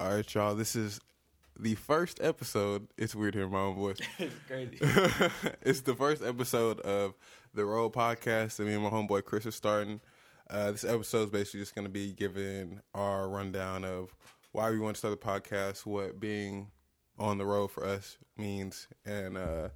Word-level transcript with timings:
All 0.00 0.14
right, 0.14 0.34
y'all. 0.34 0.54
This 0.54 0.76
is 0.76 0.98
the 1.58 1.74
first 1.74 2.20
episode. 2.22 2.88
It's 2.96 3.14
weird 3.14 3.34
hearing 3.34 3.50
my 3.50 3.58
own 3.58 3.76
voice. 3.76 3.98
it's 4.18 4.34
crazy. 4.48 4.78
it's 5.60 5.82
the 5.82 5.94
first 5.94 6.22
episode 6.22 6.80
of 6.80 7.12
the 7.52 7.66
Road 7.66 7.92
Podcast 7.92 8.56
that 8.56 8.64
me 8.64 8.72
and 8.72 8.82
my 8.82 8.88
homeboy 8.88 9.26
Chris 9.26 9.44
are 9.44 9.50
starting. 9.50 10.00
Uh, 10.48 10.70
this 10.70 10.84
episode 10.84 11.24
is 11.24 11.30
basically 11.30 11.60
just 11.60 11.74
going 11.74 11.84
to 11.84 11.90
be 11.90 12.14
giving 12.14 12.80
our 12.94 13.28
rundown 13.28 13.84
of 13.84 14.14
why 14.52 14.70
we 14.70 14.78
want 14.78 14.96
to 14.96 14.98
start 14.98 15.20
the 15.20 15.26
podcast, 15.26 15.84
what 15.84 16.18
being 16.18 16.68
on 17.18 17.36
the 17.36 17.44
road 17.44 17.70
for 17.70 17.84
us 17.84 18.16
means, 18.38 18.88
and 19.04 19.36
uh, 19.36 19.68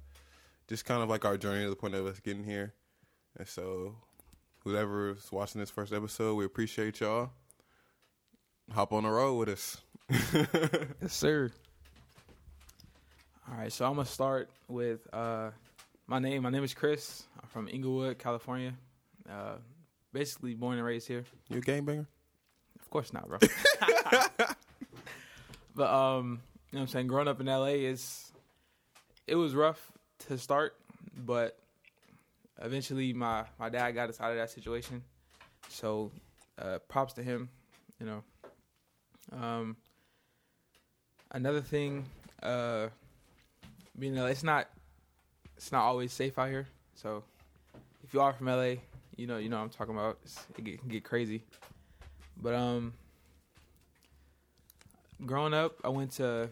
just 0.67 0.85
kind 0.85 1.03
of 1.03 1.09
like 1.09 1.23
our 1.23 1.37
journey 1.37 1.65
to 1.65 1.69
the 1.69 1.75
point 1.75 1.93
of 1.93 2.03
us 2.07 2.19
getting 2.19 2.45
here. 2.45 2.73
And 3.37 3.47
so, 3.47 3.93
whoever's 4.63 5.31
watching 5.31 5.61
this 5.61 5.69
first 5.69 5.93
episode, 5.93 6.33
we 6.33 6.45
appreciate 6.45 6.99
y'all. 6.99 7.29
Hop 8.71 8.91
on 8.91 9.03
the 9.03 9.09
road 9.11 9.35
with 9.35 9.49
us. 9.49 9.84
Yes, 10.09 11.13
sir. 11.13 11.51
All 13.49 13.57
right, 13.57 13.71
so 13.71 13.85
I'm 13.85 13.95
gonna 13.95 14.05
start 14.05 14.49
with 14.67 15.07
uh, 15.13 15.51
my 16.07 16.19
name. 16.19 16.43
My 16.43 16.49
name 16.49 16.63
is 16.63 16.73
Chris. 16.73 17.23
I'm 17.41 17.47
from 17.49 17.67
Inglewood, 17.67 18.19
California. 18.19 18.73
Uh, 19.29 19.55
basically 20.13 20.53
born 20.53 20.77
and 20.77 20.85
raised 20.85 21.07
here. 21.07 21.23
You 21.49 21.57
a 21.57 21.61
gangbanger? 21.61 22.05
Of 22.79 22.89
course 22.89 23.13
not, 23.13 23.27
bro. 23.27 23.39
but 25.75 25.89
um, 25.89 26.41
you 26.71 26.77
know 26.77 26.81
what 26.81 26.81
I'm 26.81 26.87
saying? 26.87 27.07
Growing 27.07 27.27
up 27.27 27.39
in 27.39 27.47
LA 27.47 27.65
is 27.65 28.31
it 29.25 29.35
was 29.35 29.55
rough 29.55 29.91
to 30.27 30.37
start, 30.37 30.75
but 31.17 31.57
eventually 32.61 33.11
my 33.13 33.45
my 33.59 33.69
dad 33.69 33.91
got 33.91 34.09
us 34.09 34.21
out 34.21 34.31
of 34.31 34.37
that 34.37 34.51
situation. 34.51 35.03
So 35.69 36.11
uh, 36.59 36.77
props 36.87 37.13
to 37.13 37.23
him, 37.23 37.49
you 37.99 38.05
know. 38.05 38.23
Um, 39.31 39.77
another 41.35 41.61
thing, 41.61 42.05
uh, 42.41 42.87
being 43.99 44.15
LA, 44.15 44.27
it's 44.27 44.43
not 44.43 44.69
it's 45.55 45.71
not 45.71 45.83
always 45.83 46.11
safe 46.11 46.39
out 46.39 46.49
here. 46.49 46.67
So 46.95 47.23
if 48.03 48.13
you 48.13 48.21
are 48.21 48.33
from 48.33 48.47
LA, 48.47 48.75
you 49.15 49.27
know 49.27 49.37
you 49.37 49.49
know 49.49 49.57
what 49.57 49.63
I'm 49.63 49.69
talking 49.69 49.93
about. 49.93 50.17
It's, 50.23 50.45
it, 50.57 50.63
get, 50.63 50.79
can 50.79 50.89
get 50.89 51.03
crazy. 51.03 51.43
But 52.41 52.55
um, 52.55 52.93
growing 55.25 55.53
up, 55.53 55.75
I 55.83 55.89
went 55.89 56.11
to 56.13 56.49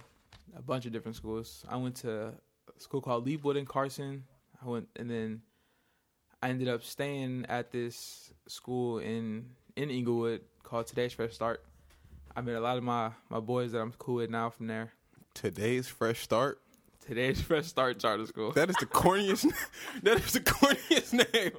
a 0.55 0.61
bunch 0.61 0.85
of 0.85 0.91
different 0.91 1.15
schools. 1.15 1.65
I 1.67 1.77
went 1.77 1.95
to 1.97 2.27
a 2.27 2.33
school 2.77 3.01
called 3.01 3.25
Leapwood 3.25 3.57
in 3.57 3.65
Carson. 3.65 4.23
I 4.63 4.69
went, 4.69 4.87
and 4.97 5.09
then 5.09 5.41
I 6.41 6.49
ended 6.49 6.67
up 6.67 6.83
staying 6.83 7.45
at 7.49 7.71
this 7.71 8.33
school 8.47 8.99
in 8.99 9.45
in 9.75 9.89
Inglewood 9.89 10.41
called 10.61 10.87
Today's 10.87 11.13
Fresh 11.13 11.33
Start. 11.33 11.63
I 12.35 12.41
met 12.41 12.55
a 12.55 12.59
lot 12.59 12.77
of 12.77 12.83
my 12.83 13.11
my 13.29 13.39
boys 13.39 13.73
that 13.73 13.79
I'm 13.79 13.93
cool 13.99 14.15
with 14.15 14.29
now 14.29 14.49
from 14.49 14.67
there. 14.67 14.93
Today's 15.35 15.87
Fresh 15.87 16.21
Start. 16.21 16.59
Today's 17.05 17.39
Fresh 17.41 17.67
Start 17.67 17.99
Charter 17.99 18.25
School. 18.25 18.51
That 18.53 18.69
is 18.69 18.75
the 18.77 18.87
corniest. 18.87 19.51
that 20.03 20.17
is 20.17 20.33
the 20.33 20.39
corniest 20.39 21.13
name. 21.33 21.51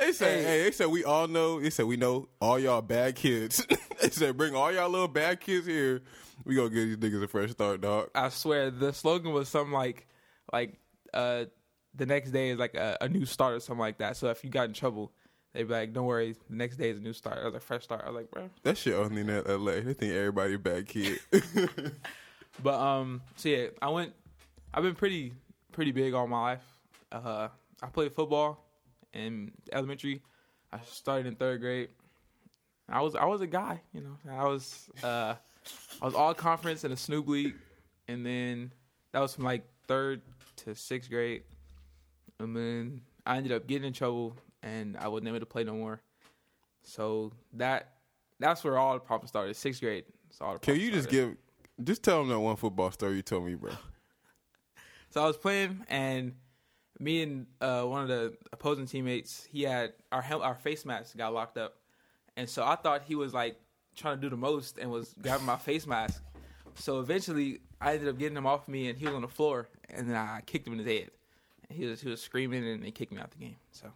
They 0.00 0.12
said, 0.12 0.38
hey. 0.38 0.44
hey, 0.44 0.62
they 0.64 0.70
said 0.72 0.88
we 0.88 1.04
all 1.04 1.28
know. 1.28 1.60
They 1.60 1.70
said 1.70 1.86
we 1.86 1.96
know 1.96 2.28
all 2.40 2.58
y'all 2.58 2.82
bad 2.82 3.14
kids. 3.14 3.66
they 4.02 4.10
said 4.10 4.36
bring 4.36 4.54
all 4.54 4.70
y'all 4.70 4.90
little 4.90 5.08
bad 5.08 5.40
kids 5.40 5.66
here. 5.66 6.02
We 6.44 6.56
gonna 6.56 6.68
give 6.68 6.88
these 6.88 6.96
niggas 6.98 7.22
a 7.22 7.28
fresh 7.28 7.52
start, 7.52 7.80
dog. 7.80 8.10
I 8.14 8.28
swear 8.28 8.70
the 8.70 8.92
slogan 8.92 9.32
was 9.32 9.48
something 9.48 9.72
like, 9.72 10.08
like, 10.52 10.78
uh, 11.14 11.44
the 11.94 12.06
next 12.06 12.32
day 12.32 12.50
is 12.50 12.58
like 12.58 12.74
a, 12.74 12.98
a 13.00 13.08
new 13.08 13.24
start 13.24 13.54
or 13.54 13.60
something 13.60 13.80
like 13.80 13.98
that. 13.98 14.16
So 14.16 14.28
if 14.28 14.44
you 14.44 14.50
got 14.50 14.64
in 14.64 14.74
trouble, 14.74 15.12
they'd 15.52 15.64
be 15.64 15.72
like, 15.72 15.92
"Don't 15.92 16.06
worry, 16.06 16.36
the 16.48 16.56
next 16.56 16.76
day 16.76 16.90
is 16.90 16.98
a 16.98 17.00
new 17.00 17.12
start." 17.12 17.38
I 17.38 17.44
was 17.44 17.54
like, 17.54 17.62
"Fresh 17.62 17.84
start." 17.84 18.02
I 18.04 18.10
was 18.10 18.16
like, 18.16 18.30
"Bro, 18.30 18.50
that 18.62 18.78
shit 18.78 18.94
only 18.94 19.22
in 19.22 19.30
L.A. 19.30 19.80
They 19.80 19.94
think 19.94 20.14
everybody 20.14 20.54
a 20.54 20.58
bad 20.58 20.86
kid." 20.86 21.18
but 22.62 22.74
um, 22.74 23.22
so 23.36 23.48
yeah, 23.48 23.66
I 23.80 23.88
went. 23.88 24.12
I've 24.74 24.82
been 24.82 24.94
pretty 24.94 25.32
pretty 25.72 25.92
big 25.92 26.14
all 26.14 26.26
my 26.26 26.42
life. 26.42 26.64
Uh, 27.10 27.48
I 27.82 27.86
played 27.86 28.12
football 28.12 28.64
in 29.12 29.52
elementary. 29.72 30.22
I 30.72 30.80
started 30.86 31.26
in 31.26 31.34
third 31.34 31.60
grade. 31.60 31.88
I 32.88 33.00
was 33.00 33.14
I 33.14 33.24
was 33.24 33.40
a 33.40 33.46
guy, 33.46 33.80
you 33.92 34.00
know. 34.00 34.16
I 34.30 34.44
was 34.44 34.88
uh, 35.02 35.34
I 36.00 36.04
was 36.04 36.14
all 36.14 36.34
conference 36.34 36.84
in 36.84 36.92
a 36.92 36.96
Snoop 36.96 37.28
league, 37.28 37.54
and 38.08 38.24
then 38.24 38.72
that 39.12 39.20
was 39.20 39.34
from 39.34 39.44
like 39.44 39.64
third 39.86 40.22
to 40.56 40.74
sixth 40.74 41.10
grade, 41.10 41.42
and 42.38 42.56
then 42.56 43.00
I 43.24 43.36
ended 43.36 43.52
up 43.52 43.66
getting 43.66 43.86
in 43.86 43.92
trouble, 43.92 44.36
and 44.62 44.96
I 44.96 45.08
wasn't 45.08 45.28
able 45.28 45.40
to 45.40 45.46
play 45.46 45.64
no 45.64 45.74
more. 45.74 46.00
So 46.82 47.32
that 47.54 47.94
that's 48.38 48.64
where 48.64 48.78
all 48.78 48.94
the 48.94 49.00
problems 49.00 49.30
started. 49.30 49.54
Sixth 49.54 49.80
grade. 49.80 50.04
all 50.40 50.54
the 50.54 50.58
Can 50.58 50.76
you 50.76 50.90
just 50.90 51.08
started. 51.08 51.36
give 51.78 51.86
just 51.86 52.02
tell 52.02 52.18
them 52.18 52.28
that 52.28 52.40
one 52.40 52.56
football 52.56 52.90
story 52.90 53.16
you 53.16 53.22
told 53.22 53.46
me, 53.46 53.54
bro? 53.54 53.72
so 55.10 55.22
I 55.22 55.26
was 55.26 55.36
playing 55.36 55.84
and 55.88 56.34
me 56.98 57.22
and 57.22 57.46
uh, 57.60 57.82
one 57.82 58.02
of 58.02 58.08
the 58.08 58.36
opposing 58.52 58.86
teammates, 58.86 59.44
he 59.50 59.62
had 59.62 59.92
our 60.10 60.24
our 60.42 60.54
face 60.54 60.84
mask 60.84 61.16
got 61.16 61.32
locked 61.34 61.58
up, 61.58 61.74
and 62.36 62.48
so 62.48 62.64
I 62.64 62.76
thought 62.76 63.02
he 63.02 63.14
was 63.14 63.34
like 63.34 63.56
trying 63.96 64.16
to 64.16 64.20
do 64.20 64.30
the 64.30 64.36
most 64.36 64.78
and 64.78 64.90
was 64.90 65.14
grabbing 65.20 65.46
my 65.46 65.56
face 65.56 65.86
mask. 65.86 66.22
So 66.74 67.00
eventually, 67.00 67.60
I 67.80 67.94
ended 67.94 68.08
up 68.08 68.18
getting 68.18 68.36
him 68.36 68.46
off 68.46 68.68
me, 68.68 68.88
and 68.88 68.98
he 68.98 69.04
was 69.06 69.14
on 69.14 69.22
the 69.22 69.28
floor, 69.28 69.68
and 69.90 70.08
then 70.08 70.16
I 70.16 70.40
kicked 70.46 70.66
him 70.66 70.72
in 70.74 70.78
his 70.78 70.88
head. 70.88 71.10
And 71.68 71.78
he 71.78 71.86
was 71.86 72.00
he 72.00 72.08
was 72.08 72.22
screaming, 72.22 72.66
and 72.66 72.82
they 72.82 72.90
kicked 72.90 73.12
me 73.12 73.18
out 73.18 73.26
of 73.26 73.30
the 73.32 73.38
game. 73.44 73.56
So, 73.72 73.88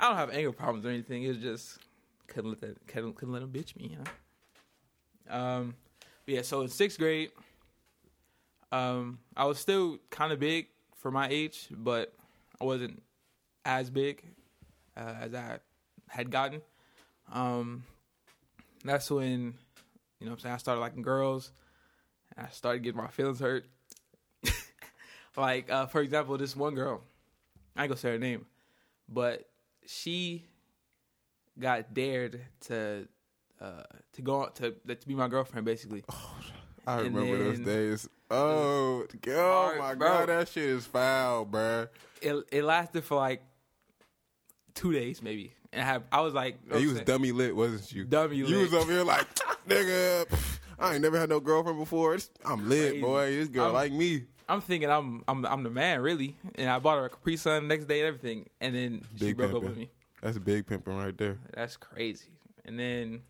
I 0.00 0.08
don't 0.08 0.16
have 0.16 0.30
anger 0.30 0.50
problems 0.50 0.86
or 0.86 0.88
anything. 0.88 1.24
It 1.24 1.28
was 1.28 1.38
just 1.38 1.78
couldn't 2.26 2.50
let 2.50 2.60
that 2.62 2.86
couldn't, 2.86 3.16
couldn't 3.16 3.34
let 3.34 3.42
him 3.42 3.50
bitch 3.50 3.76
me, 3.76 3.90
you 3.90 3.98
know. 3.98 5.36
Um, 5.36 5.74
yeah. 6.26 6.40
So 6.40 6.62
in 6.62 6.68
sixth 6.68 6.98
grade, 6.98 7.30
um, 8.72 9.18
I 9.36 9.44
was 9.44 9.58
still 9.58 9.98
kind 10.08 10.32
of 10.32 10.40
big 10.40 10.68
for 10.96 11.10
my 11.10 11.28
age, 11.28 11.68
but 11.70 12.14
I 12.60 12.64
wasn't 12.64 13.02
as 13.66 13.90
big 13.90 14.22
uh, 14.96 15.14
as 15.20 15.34
I 15.34 15.58
had 16.08 16.30
gotten. 16.30 16.62
Um, 17.30 17.84
that's 18.82 19.10
when, 19.10 19.54
you 20.18 20.26
know 20.26 20.32
I'm 20.32 20.38
saying, 20.38 20.54
I 20.54 20.58
started 20.58 20.80
liking 20.80 21.02
girls. 21.02 21.52
I 22.38 22.48
started 22.48 22.82
getting 22.82 23.00
my 23.00 23.08
feelings 23.08 23.40
hurt. 23.40 23.66
like, 25.36 25.70
uh, 25.70 25.86
for 25.86 26.00
example, 26.00 26.38
this 26.38 26.56
one 26.56 26.74
girl, 26.74 27.02
I 27.76 27.82
ain't 27.82 27.90
gonna 27.90 27.98
say 27.98 28.12
her 28.12 28.18
name, 28.18 28.46
but 29.08 29.49
she 29.90 30.44
got 31.58 31.92
dared 31.92 32.40
to 32.62 33.08
uh, 33.60 33.82
to 34.12 34.22
go 34.22 34.42
on, 34.42 34.52
to 34.54 34.70
to 34.70 35.08
be 35.08 35.14
my 35.14 35.28
girlfriend, 35.28 35.66
basically. 35.66 36.04
Oh, 36.08 36.36
I 36.86 37.00
and 37.00 37.14
remember 37.14 37.44
those 37.44 37.60
days. 37.60 38.08
Oh, 38.30 39.04
oh 39.28 39.76
my 39.78 39.94
bro, 39.94 40.08
god, 40.08 40.28
that 40.28 40.48
shit 40.48 40.64
is 40.64 40.86
foul, 40.86 41.44
bro. 41.44 41.88
It 42.22 42.36
it 42.52 42.64
lasted 42.64 43.04
for 43.04 43.16
like 43.16 43.42
two 44.74 44.92
days, 44.92 45.22
maybe. 45.22 45.52
And 45.72 45.82
I, 45.82 45.84
have, 45.84 46.02
I 46.10 46.20
was 46.20 46.34
like, 46.34 46.58
you 46.76 46.88
was 46.88 47.00
dummy 47.02 47.30
lit, 47.30 47.54
wasn't 47.54 47.92
you? 47.92 48.04
Dummy 48.04 48.36
you 48.36 48.44
lit. 48.44 48.52
You 48.52 48.58
was 48.62 48.74
over 48.74 48.90
here 48.90 49.04
like, 49.04 49.26
nigga, 49.68 50.26
I 50.78 50.94
ain't 50.94 51.02
never 51.02 51.18
had 51.18 51.28
no 51.28 51.38
girlfriend 51.38 51.78
before. 51.78 52.16
I'm 52.44 52.68
lit, 52.68 52.90
Crazy. 52.90 53.00
boy. 53.00 53.30
This 53.30 53.48
girl 53.48 53.66
I'm, 53.66 53.74
like 53.74 53.92
me. 53.92 54.24
I'm 54.50 54.60
thinking 54.60 54.90
I'm 54.90 55.22
I'm 55.28 55.46
I'm 55.46 55.62
the 55.62 55.70
man, 55.70 56.00
really. 56.00 56.36
And 56.56 56.68
I 56.68 56.78
bought 56.80 56.98
her 56.98 57.04
a 57.04 57.08
Capri 57.08 57.36
Sun 57.36 57.68
next 57.68 57.84
day 57.86 58.00
and 58.00 58.08
everything. 58.08 58.48
And 58.60 58.74
then 58.74 59.02
big 59.12 59.28
she 59.28 59.32
broke 59.32 59.52
pimping. 59.52 59.56
up 59.56 59.70
with 59.70 59.78
me. 59.78 59.90
That's 60.20 60.36
a 60.36 60.40
big 60.40 60.66
pimping 60.66 60.96
right 60.96 61.16
there. 61.16 61.38
That's 61.54 61.76
crazy. 61.76 62.30
And 62.64 62.78
then 62.78 63.22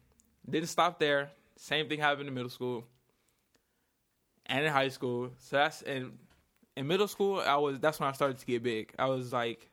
didn't 0.49 0.71
stop 0.71 0.99
there. 0.99 1.31
Same 1.57 1.89
thing 1.89 2.01
happened 2.01 2.27
in 2.27 2.35
middle 2.35 2.49
school 2.49 2.85
and 4.47 4.65
in 4.65 4.73
high 4.73 4.89
school. 4.89 5.31
So 5.39 5.57
that's 5.57 5.83
in 5.83 6.13
in 6.75 6.87
middle 6.87 7.07
school. 7.07 7.41
I 7.41 7.57
was 7.57 7.79
that's 7.81 8.01
when 8.01 8.09
I 8.09 8.13
started 8.13 8.39
to 8.39 8.47
get 8.47 8.63
big. 8.63 8.95
I 8.99 9.05
was 9.05 9.31
like 9.31 9.69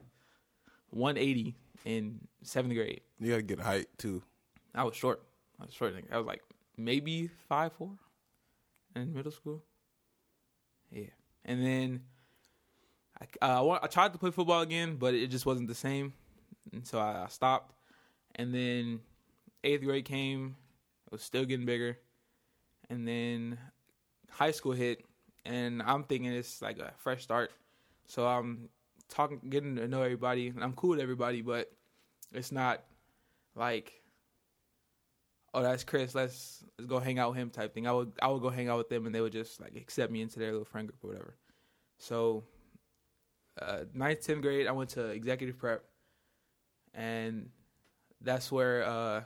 180 0.89 1.55
in 1.85 2.19
seventh 2.43 2.73
grade. 2.73 3.01
You 3.19 3.31
gotta 3.31 3.41
get 3.41 3.61
height 3.61 3.87
too. 3.97 4.21
I 4.75 4.83
was 4.83 4.95
short. 4.95 5.23
I 5.61 5.65
was 5.65 5.73
short. 5.73 5.95
I 6.11 6.17
was 6.17 6.27
like 6.27 6.43
maybe 6.75 7.29
five 7.47 7.71
four 7.71 7.91
in 8.97 9.13
middle 9.13 9.31
school. 9.31 9.63
And 11.47 11.65
then 11.65 12.01
I 13.41 13.45
uh, 13.45 13.79
I 13.81 13.87
tried 13.87 14.13
to 14.13 14.19
play 14.19 14.31
football 14.31 14.61
again, 14.61 14.97
but 14.97 15.13
it 15.13 15.27
just 15.27 15.45
wasn't 15.45 15.67
the 15.67 15.75
same, 15.75 16.13
and 16.73 16.85
so 16.85 16.99
I, 16.99 17.23
I 17.23 17.27
stopped. 17.29 17.73
And 18.35 18.53
then 18.53 18.99
eighth 19.63 19.83
grade 19.83 20.05
came. 20.05 20.55
it 21.07 21.11
was 21.11 21.23
still 21.23 21.45
getting 21.45 21.65
bigger, 21.65 21.97
and 22.89 23.07
then 23.07 23.57
high 24.29 24.51
school 24.51 24.73
hit, 24.73 25.03
and 25.45 25.81
I'm 25.81 26.03
thinking 26.03 26.31
it's 26.31 26.61
like 26.61 26.77
a 26.79 26.91
fresh 26.97 27.23
start. 27.23 27.51
So 28.07 28.27
I'm 28.27 28.69
talking, 29.09 29.41
getting 29.49 29.75
to 29.77 29.87
know 29.87 30.01
everybody, 30.01 30.49
and 30.49 30.63
I'm 30.63 30.73
cool 30.73 30.91
with 30.91 30.99
everybody, 30.99 31.41
but 31.41 31.71
it's 32.33 32.51
not 32.51 32.83
like, 33.55 33.93
oh, 35.57 35.63
that's 35.63 35.83
Chris. 35.83 36.13
Let's 36.13 36.63
let's 36.77 36.87
go 36.87 36.99
hang 36.99 37.17
out 37.17 37.31
with 37.31 37.39
him 37.39 37.49
type 37.49 37.73
thing. 37.73 37.87
I 37.87 37.91
would 37.91 38.11
I 38.21 38.27
would 38.27 38.41
go 38.41 38.49
hang 38.49 38.69
out 38.69 38.77
with 38.77 38.89
them, 38.89 39.05
and 39.05 39.13
they 39.13 39.21
would 39.21 39.31
just 39.33 39.59
like 39.59 39.75
accept 39.75 40.11
me 40.11 40.21
into 40.21 40.39
their 40.39 40.51
little 40.51 40.65
friend 40.65 40.87
group 40.87 41.03
or 41.03 41.07
whatever. 41.07 41.35
So, 41.97 42.43
uh, 43.59 43.85
ninth, 43.93 44.21
tenth 44.25 44.41
grade, 44.41 44.67
I 44.67 44.71
went 44.71 44.91
to 44.91 45.07
executive 45.07 45.57
prep, 45.57 45.83
and 46.93 47.49
that's 48.21 48.51
where 48.51 48.83
uh, 48.83 49.21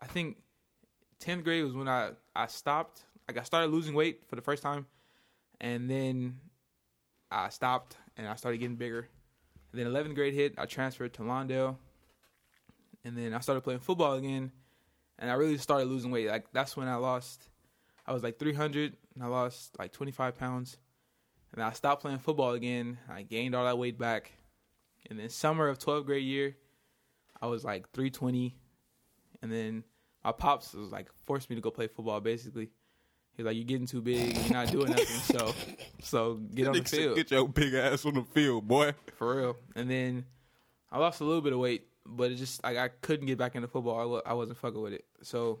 I 0.00 0.06
think 0.06 0.36
tenth 1.18 1.42
grade 1.42 1.64
was 1.64 1.74
when 1.74 1.88
I 1.88 2.10
I 2.34 2.46
stopped. 2.46 3.04
Like 3.26 3.38
I 3.38 3.42
started 3.42 3.72
losing 3.72 3.94
weight 3.94 4.22
for 4.28 4.36
the 4.36 4.42
first 4.42 4.62
time, 4.62 4.86
and 5.60 5.90
then 5.90 6.38
I 7.30 7.48
stopped 7.48 7.96
and 8.16 8.28
I 8.28 8.36
started 8.36 8.58
getting 8.58 8.76
bigger. 8.76 9.08
And 9.72 9.80
then 9.80 9.88
eleventh 9.88 10.14
grade 10.14 10.32
hit. 10.32 10.54
I 10.58 10.66
transferred 10.66 11.12
to 11.14 11.22
Lawndale, 11.22 11.76
and 13.04 13.18
then 13.18 13.34
I 13.34 13.40
started 13.40 13.62
playing 13.62 13.80
football 13.80 14.12
again, 14.12 14.52
and 15.18 15.30
I 15.30 15.34
really 15.34 15.58
started 15.58 15.86
losing 15.88 16.10
weight. 16.10 16.28
Like 16.28 16.46
that's 16.52 16.76
when 16.76 16.88
I 16.88 16.96
lost. 16.96 17.48
I 18.06 18.12
was 18.12 18.22
like 18.22 18.38
300, 18.38 18.96
and 19.14 19.24
I 19.24 19.26
lost 19.26 19.76
like 19.78 19.92
25 19.92 20.38
pounds. 20.38 20.76
And 21.52 21.62
I 21.62 21.72
stopped 21.72 22.02
playing 22.02 22.18
football 22.18 22.52
again. 22.52 22.98
I 23.10 23.22
gained 23.22 23.54
all 23.54 23.64
that 23.64 23.78
weight 23.78 23.98
back. 23.98 24.32
And 25.08 25.18
then 25.18 25.28
summer 25.28 25.68
of 25.68 25.78
12th 25.78 26.06
grade 26.06 26.24
year, 26.24 26.56
I 27.40 27.46
was 27.46 27.64
like 27.64 27.90
320. 27.92 28.54
And 29.42 29.50
then 29.52 29.84
my 30.24 30.32
pops 30.32 30.74
was 30.74 30.90
like 30.90 31.08
forced 31.24 31.48
me 31.48 31.56
to 31.56 31.62
go 31.62 31.70
play 31.70 31.86
football. 31.86 32.20
Basically, 32.20 32.70
he's 33.36 33.46
like, 33.46 33.56
"You're 33.56 33.64
getting 33.64 33.86
too 33.86 34.02
big. 34.02 34.36
You're 34.36 34.52
not 34.52 34.70
doing 34.70 34.90
nothing. 34.90 35.06
So, 35.38 35.54
so 36.00 36.34
get 36.54 36.68
on 36.68 36.74
the 36.74 36.84
field 36.84 37.16
Get 37.16 37.30
your 37.30 37.48
big 37.48 37.74
ass 37.74 38.04
on 38.04 38.14
the 38.14 38.22
field, 38.22 38.66
boy. 38.66 38.92
for 39.16 39.36
real." 39.36 39.56
And 39.74 39.90
then 39.90 40.24
I 40.90 40.98
lost 40.98 41.20
a 41.20 41.24
little 41.24 41.42
bit 41.42 41.52
of 41.52 41.58
weight, 41.58 41.86
but 42.08 42.30
it 42.30 42.36
just 42.36 42.62
like 42.62 42.76
I 42.76 42.88
couldn't 42.88 43.26
get 43.26 43.38
back 43.38 43.54
into 43.54 43.68
football. 43.68 43.96
I 43.98 44.02
w- 44.02 44.22
I 44.24 44.34
wasn't 44.34 44.58
fucking 44.58 44.80
with 44.80 44.92
it. 44.92 45.04
So, 45.22 45.60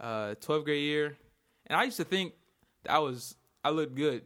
uh, 0.00 0.34
12th 0.40 0.64
grade 0.64 0.82
year, 0.82 1.16
and 1.66 1.78
I 1.78 1.84
used 1.84 1.96
to 1.98 2.04
think 2.04 2.34
that 2.84 2.92
I 2.92 2.98
was 2.98 3.34
I 3.64 3.70
looked 3.70 3.94
good, 3.94 4.22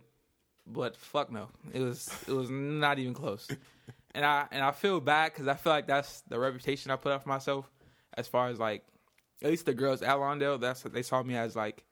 but 0.67 0.97
fuck 0.97 1.31
no, 1.33 1.49
it 1.73 1.81
was 1.81 2.09
it 2.27 2.33
was 2.33 2.51
not 2.51 2.99
even 2.99 3.15
close. 3.15 3.49
And 4.15 4.25
I 4.25 4.47
and 4.51 4.63
I 4.63 4.73
feel 4.73 5.01
bad 5.01 5.33
because 5.33 5.49
I 5.49 5.55
feel 5.55 5.73
like 5.73 5.87
that's 5.87 6.21
the 6.29 6.39
reputation 6.39 6.91
I 6.91 6.97
put 6.97 7.13
up 7.13 7.23
for 7.23 7.29
myself, 7.31 7.71
as 8.15 8.29
far 8.29 8.49
as 8.49 8.59
like 8.59 8.85
at 9.43 9.51
least 9.51 9.67
the 9.67 9.75
girls 9.75 10.03
at 10.03 10.17
Lawndale. 10.17 10.61
That's 10.61 10.85
what 10.85 10.93
they 10.93 11.03
saw 11.03 11.23
me 11.23 11.35
as 11.37 11.57
like 11.57 11.83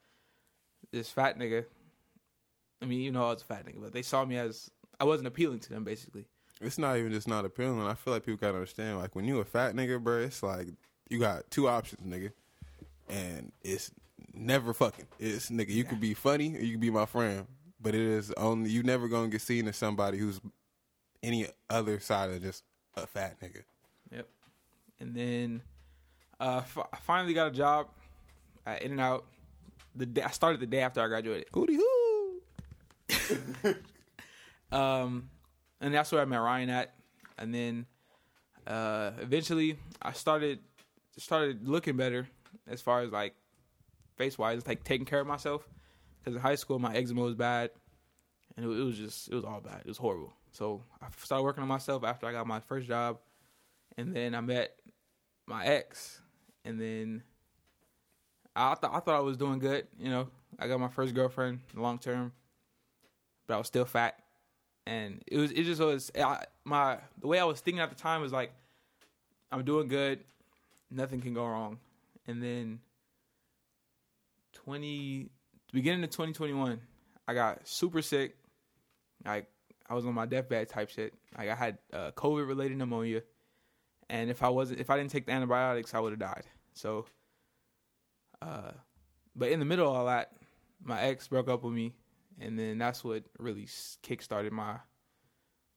this 0.91 1.09
fat 1.09 1.39
nigga. 1.39 1.65
I 2.81 2.85
mean, 2.85 3.01
you 3.01 3.11
know, 3.11 3.25
I 3.25 3.33
was 3.33 3.41
a 3.41 3.45
fat 3.45 3.65
nigga, 3.65 3.81
but 3.81 3.93
they 3.93 4.01
saw 4.01 4.23
me 4.25 4.37
as 4.37 4.69
I 4.99 5.03
wasn't 5.03 5.27
appealing 5.27 5.59
to 5.61 5.69
them, 5.69 5.83
basically. 5.83 6.27
It's 6.61 6.77
not 6.77 6.97
even 6.97 7.11
just 7.11 7.27
not 7.27 7.45
appealing. 7.45 7.81
I 7.81 7.95
feel 7.95 8.13
like 8.13 8.25
people 8.25 8.37
gotta 8.37 8.55
understand. 8.55 8.99
Like 8.99 9.15
when 9.15 9.25
you 9.25 9.39
a 9.39 9.45
fat 9.45 9.75
nigga, 9.75 10.01
bro, 10.01 10.19
it's 10.19 10.43
like 10.43 10.67
you 11.09 11.19
got 11.19 11.49
two 11.49 11.67
options, 11.67 12.01
nigga, 12.01 12.31
and 13.09 13.51
it's 13.63 13.91
never 14.33 14.73
fucking. 14.73 15.07
It's 15.19 15.49
nigga. 15.49 15.69
You 15.69 15.83
could 15.83 15.99
be 15.99 16.13
funny 16.13 16.55
or 16.55 16.61
you 16.61 16.73
could 16.73 16.81
be 16.81 16.91
my 16.91 17.05
friend, 17.05 17.47
but 17.81 17.95
it 17.95 18.01
is 18.01 18.31
only 18.37 18.69
you 18.69 18.83
never 18.83 19.07
gonna 19.07 19.29
get 19.29 19.41
seen 19.41 19.67
as 19.67 19.75
somebody 19.75 20.17
who's 20.17 20.39
any 21.23 21.47
other 21.69 21.99
side 21.99 22.29
of 22.29 22.41
just 22.41 22.63
a 22.95 23.07
fat 23.07 23.39
nigga. 23.41 23.63
Yep. 24.11 24.27
And 24.99 25.15
then 25.15 25.61
uh, 26.39 26.57
f- 26.57 26.87
I 26.91 26.97
finally 26.97 27.33
got 27.33 27.47
a 27.47 27.51
job 27.51 27.87
at 28.65 28.83
In 28.83 28.91
and 28.91 29.01
Out. 29.01 29.25
The 29.95 30.05
day, 30.05 30.21
I 30.21 30.31
started 30.31 30.61
the 30.61 30.67
day 30.67 30.79
after 30.79 31.01
I 31.01 31.07
graduated. 31.07 31.51
Hootie 31.51 31.75
hoo. 31.75 33.75
Um, 34.71 35.29
and 35.81 35.93
that's 35.93 36.11
where 36.11 36.21
I 36.21 36.25
met 36.25 36.37
Ryan 36.37 36.69
at. 36.69 36.93
And 37.37 37.53
then 37.53 37.85
uh, 38.67 39.11
eventually 39.19 39.77
I 40.01 40.13
started 40.13 40.59
started 41.17 41.67
looking 41.67 41.97
better 41.97 42.27
as 42.67 42.81
far 42.81 43.01
as 43.01 43.11
like 43.11 43.33
face 44.15 44.37
wise, 44.37 44.65
like 44.67 44.83
taking 44.83 45.05
care 45.05 45.19
of 45.19 45.27
myself. 45.27 45.67
Because 46.19 46.35
in 46.35 46.41
high 46.41 46.55
school 46.55 46.77
my 46.77 46.95
eczema 46.95 47.21
was 47.21 47.35
bad, 47.35 47.71
and 48.55 48.65
it, 48.65 48.69
it 48.69 48.83
was 48.83 48.97
just 48.97 49.27
it 49.29 49.35
was 49.35 49.43
all 49.43 49.59
bad. 49.59 49.81
It 49.81 49.87
was 49.87 49.97
horrible. 49.97 50.33
So 50.51 50.83
I 51.01 51.07
started 51.17 51.43
working 51.43 51.63
on 51.63 51.69
myself 51.69 52.03
after 52.03 52.27
I 52.27 52.31
got 52.31 52.45
my 52.45 52.59
first 52.59 52.87
job, 52.87 53.17
and 53.97 54.15
then 54.15 54.35
I 54.35 54.41
met 54.41 54.75
my 55.47 55.65
ex, 55.65 56.21
and 56.63 56.79
then 56.79 57.23
I 58.55 58.75
thought 58.75 58.93
I 58.93 58.99
thought 58.99 59.15
I 59.15 59.21
was 59.21 59.37
doing 59.37 59.57
good. 59.57 59.87
You 59.97 60.09
know, 60.09 60.27
I 60.59 60.67
got 60.67 60.79
my 60.79 60.89
first 60.89 61.15
girlfriend 61.15 61.61
long 61.73 61.97
term, 61.97 62.33
but 63.47 63.55
I 63.55 63.57
was 63.57 63.67
still 63.67 63.85
fat 63.85 64.20
and 64.91 65.23
it 65.25 65.37
was 65.37 65.51
it 65.51 65.63
just 65.63 65.79
was 65.79 66.11
I, 66.19 66.43
my 66.65 66.97
the 67.19 67.27
way 67.27 67.39
I 67.39 67.45
was 67.45 67.61
thinking 67.61 67.79
at 67.79 67.89
the 67.89 67.95
time 67.95 68.21
was 68.21 68.33
like 68.33 68.51
I'm 69.49 69.63
doing 69.63 69.87
good, 69.87 70.19
nothing 70.89 71.21
can 71.21 71.33
go 71.33 71.45
wrong, 71.45 71.79
and 72.27 72.43
then 72.43 72.79
twenty 74.51 75.29
beginning 75.71 76.03
of 76.03 76.09
2021, 76.09 76.81
I 77.25 77.33
got 77.33 77.65
super 77.65 78.01
sick, 78.01 78.35
like 79.25 79.47
I 79.89 79.93
was 79.93 80.05
on 80.05 80.13
my 80.13 80.25
deathbed 80.25 80.67
type 80.67 80.89
shit, 80.89 81.13
like 81.37 81.47
I 81.47 81.55
had 81.55 81.77
uh, 81.93 82.11
COVID 82.11 82.45
related 82.45 82.77
pneumonia, 82.77 83.23
and 84.09 84.29
if 84.29 84.43
I 84.43 84.49
wasn't 84.49 84.81
if 84.81 84.89
I 84.89 84.97
didn't 84.97 85.11
take 85.11 85.25
the 85.25 85.31
antibiotics, 85.31 85.93
I 85.93 85.99
would 85.99 86.11
have 86.11 86.19
died. 86.19 86.43
So, 86.73 87.05
uh, 88.41 88.71
but 89.37 89.51
in 89.51 89.59
the 89.59 89.65
middle 89.65 89.89
of 89.89 89.95
all 89.95 90.05
that, 90.07 90.33
my 90.83 91.01
ex 91.01 91.29
broke 91.29 91.47
up 91.47 91.63
with 91.63 91.73
me 91.73 91.93
and 92.39 92.57
then 92.57 92.77
that's 92.77 93.03
what 93.03 93.23
really 93.37 93.67
kick 94.01 94.21
started 94.21 94.53
my 94.53 94.77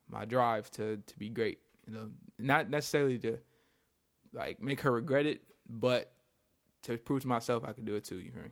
my 0.09 0.25
drive 0.25 0.71
to 0.73 0.99
to 0.99 1.19
be 1.19 1.29
great. 1.29 1.59
You 1.87 1.95
know, 1.95 2.11
not 2.39 2.71
necessarily 2.71 3.19
to 3.21 3.39
like 4.33 4.61
make 4.61 4.81
her 4.81 4.91
regret 4.91 5.27
it, 5.27 5.43
but 5.69 6.13
to 6.83 6.99
prove 6.99 7.23
to 7.23 7.29
myself 7.29 7.65
I 7.67 7.73
could 7.73 7.85
do 7.85 7.95
it 7.95 8.05
too. 8.05 8.17
You 8.17 8.31
hear 8.33 8.43
me? 8.43 8.51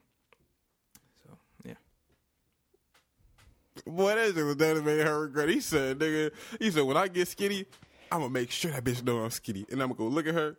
So 1.25 1.37
yeah. 1.65 1.75
Boy, 3.87 4.15
that 4.15 4.35
shit 4.35 4.45
was 4.45 4.57
done 4.57 4.83
to 4.83 4.83
her 4.83 5.21
regret. 5.21 5.49
He 5.49 5.61
said, 5.61 5.99
nigga, 5.99 6.31
he 6.59 6.71
said, 6.71 6.85
when 6.85 6.97
I 6.97 7.09
get 7.09 7.29
skinny, 7.29 7.67
I'm 8.11 8.21
gonna 8.21 8.31
make 8.31 8.51
sure 8.51 8.71
that 8.71 8.85
bitch 8.85 9.03
know 9.03 9.19
I'm 9.19 9.31
skinny. 9.31 9.65
And 9.71 9.83
I'm 9.83 9.89
gonna 9.89 9.99
go 9.99 10.07
look 10.07 10.27
at 10.27 10.35
her 10.35 10.57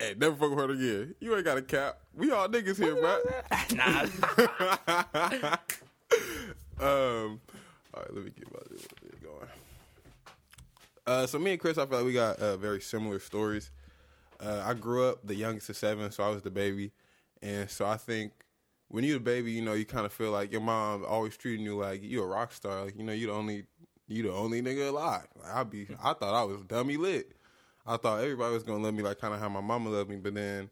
and 0.00 0.18
never 0.18 0.34
fuck 0.36 0.50
with 0.50 0.58
her 0.58 0.70
again. 0.70 1.14
You 1.20 1.34
ain't 1.36 1.44
got 1.44 1.58
a 1.58 1.62
cap. 1.62 1.98
We 2.14 2.30
all 2.32 2.48
niggas 2.48 2.76
here, 2.76 2.94
bro. 2.94 3.18
nah. 5.36 5.56
um, 6.80 7.40
all 7.92 8.02
right, 8.02 8.14
let 8.14 8.24
me 8.24 8.30
get 8.36 8.52
my 8.52 8.60
going. 9.22 9.48
Uh, 11.06 11.26
so 11.26 11.38
me 11.38 11.52
and 11.52 11.60
Chris, 11.60 11.78
I 11.78 11.86
feel 11.86 11.98
like 11.98 12.06
we 12.06 12.12
got 12.12 12.38
uh, 12.38 12.56
very 12.56 12.80
similar 12.80 13.18
stories. 13.20 13.70
Uh, 14.40 14.62
I 14.64 14.74
grew 14.74 15.08
up 15.08 15.26
the 15.26 15.34
youngest 15.34 15.68
of 15.70 15.76
seven, 15.76 16.10
so 16.10 16.24
I 16.24 16.30
was 16.30 16.42
the 16.42 16.50
baby, 16.50 16.92
and 17.42 17.70
so 17.70 17.86
I 17.86 17.96
think 17.96 18.32
when 18.88 19.04
you're 19.04 19.18
the 19.18 19.24
baby, 19.24 19.52
you 19.52 19.62
know, 19.62 19.74
you 19.74 19.84
kind 19.84 20.06
of 20.06 20.12
feel 20.12 20.30
like 20.30 20.50
your 20.50 20.60
mom 20.60 21.04
always 21.06 21.36
treating 21.36 21.64
you 21.64 21.76
like 21.76 22.00
you're 22.02 22.24
a 22.24 22.28
rock 22.28 22.52
star. 22.52 22.84
Like 22.84 22.96
you 22.96 23.04
know, 23.04 23.12
you 23.12 23.28
the 23.28 23.32
only 23.32 23.64
you 24.08 24.22
the 24.24 24.32
only 24.32 24.62
nigga 24.62 24.88
alive. 24.88 25.26
Like, 25.40 25.54
I 25.54 25.62
be, 25.62 25.86
I 26.02 26.12
thought 26.14 26.34
I 26.34 26.44
was 26.44 26.60
dummy 26.62 26.96
lit. 26.96 27.32
I 27.86 27.96
thought 27.96 28.22
everybody 28.22 28.54
was 28.54 28.64
gonna 28.64 28.82
love 28.82 28.94
me 28.94 29.02
like 29.02 29.18
kind 29.20 29.34
of 29.34 29.40
how 29.40 29.48
my 29.48 29.60
mama 29.60 29.90
loved 29.90 30.10
me, 30.10 30.16
but 30.16 30.34
then 30.34 30.70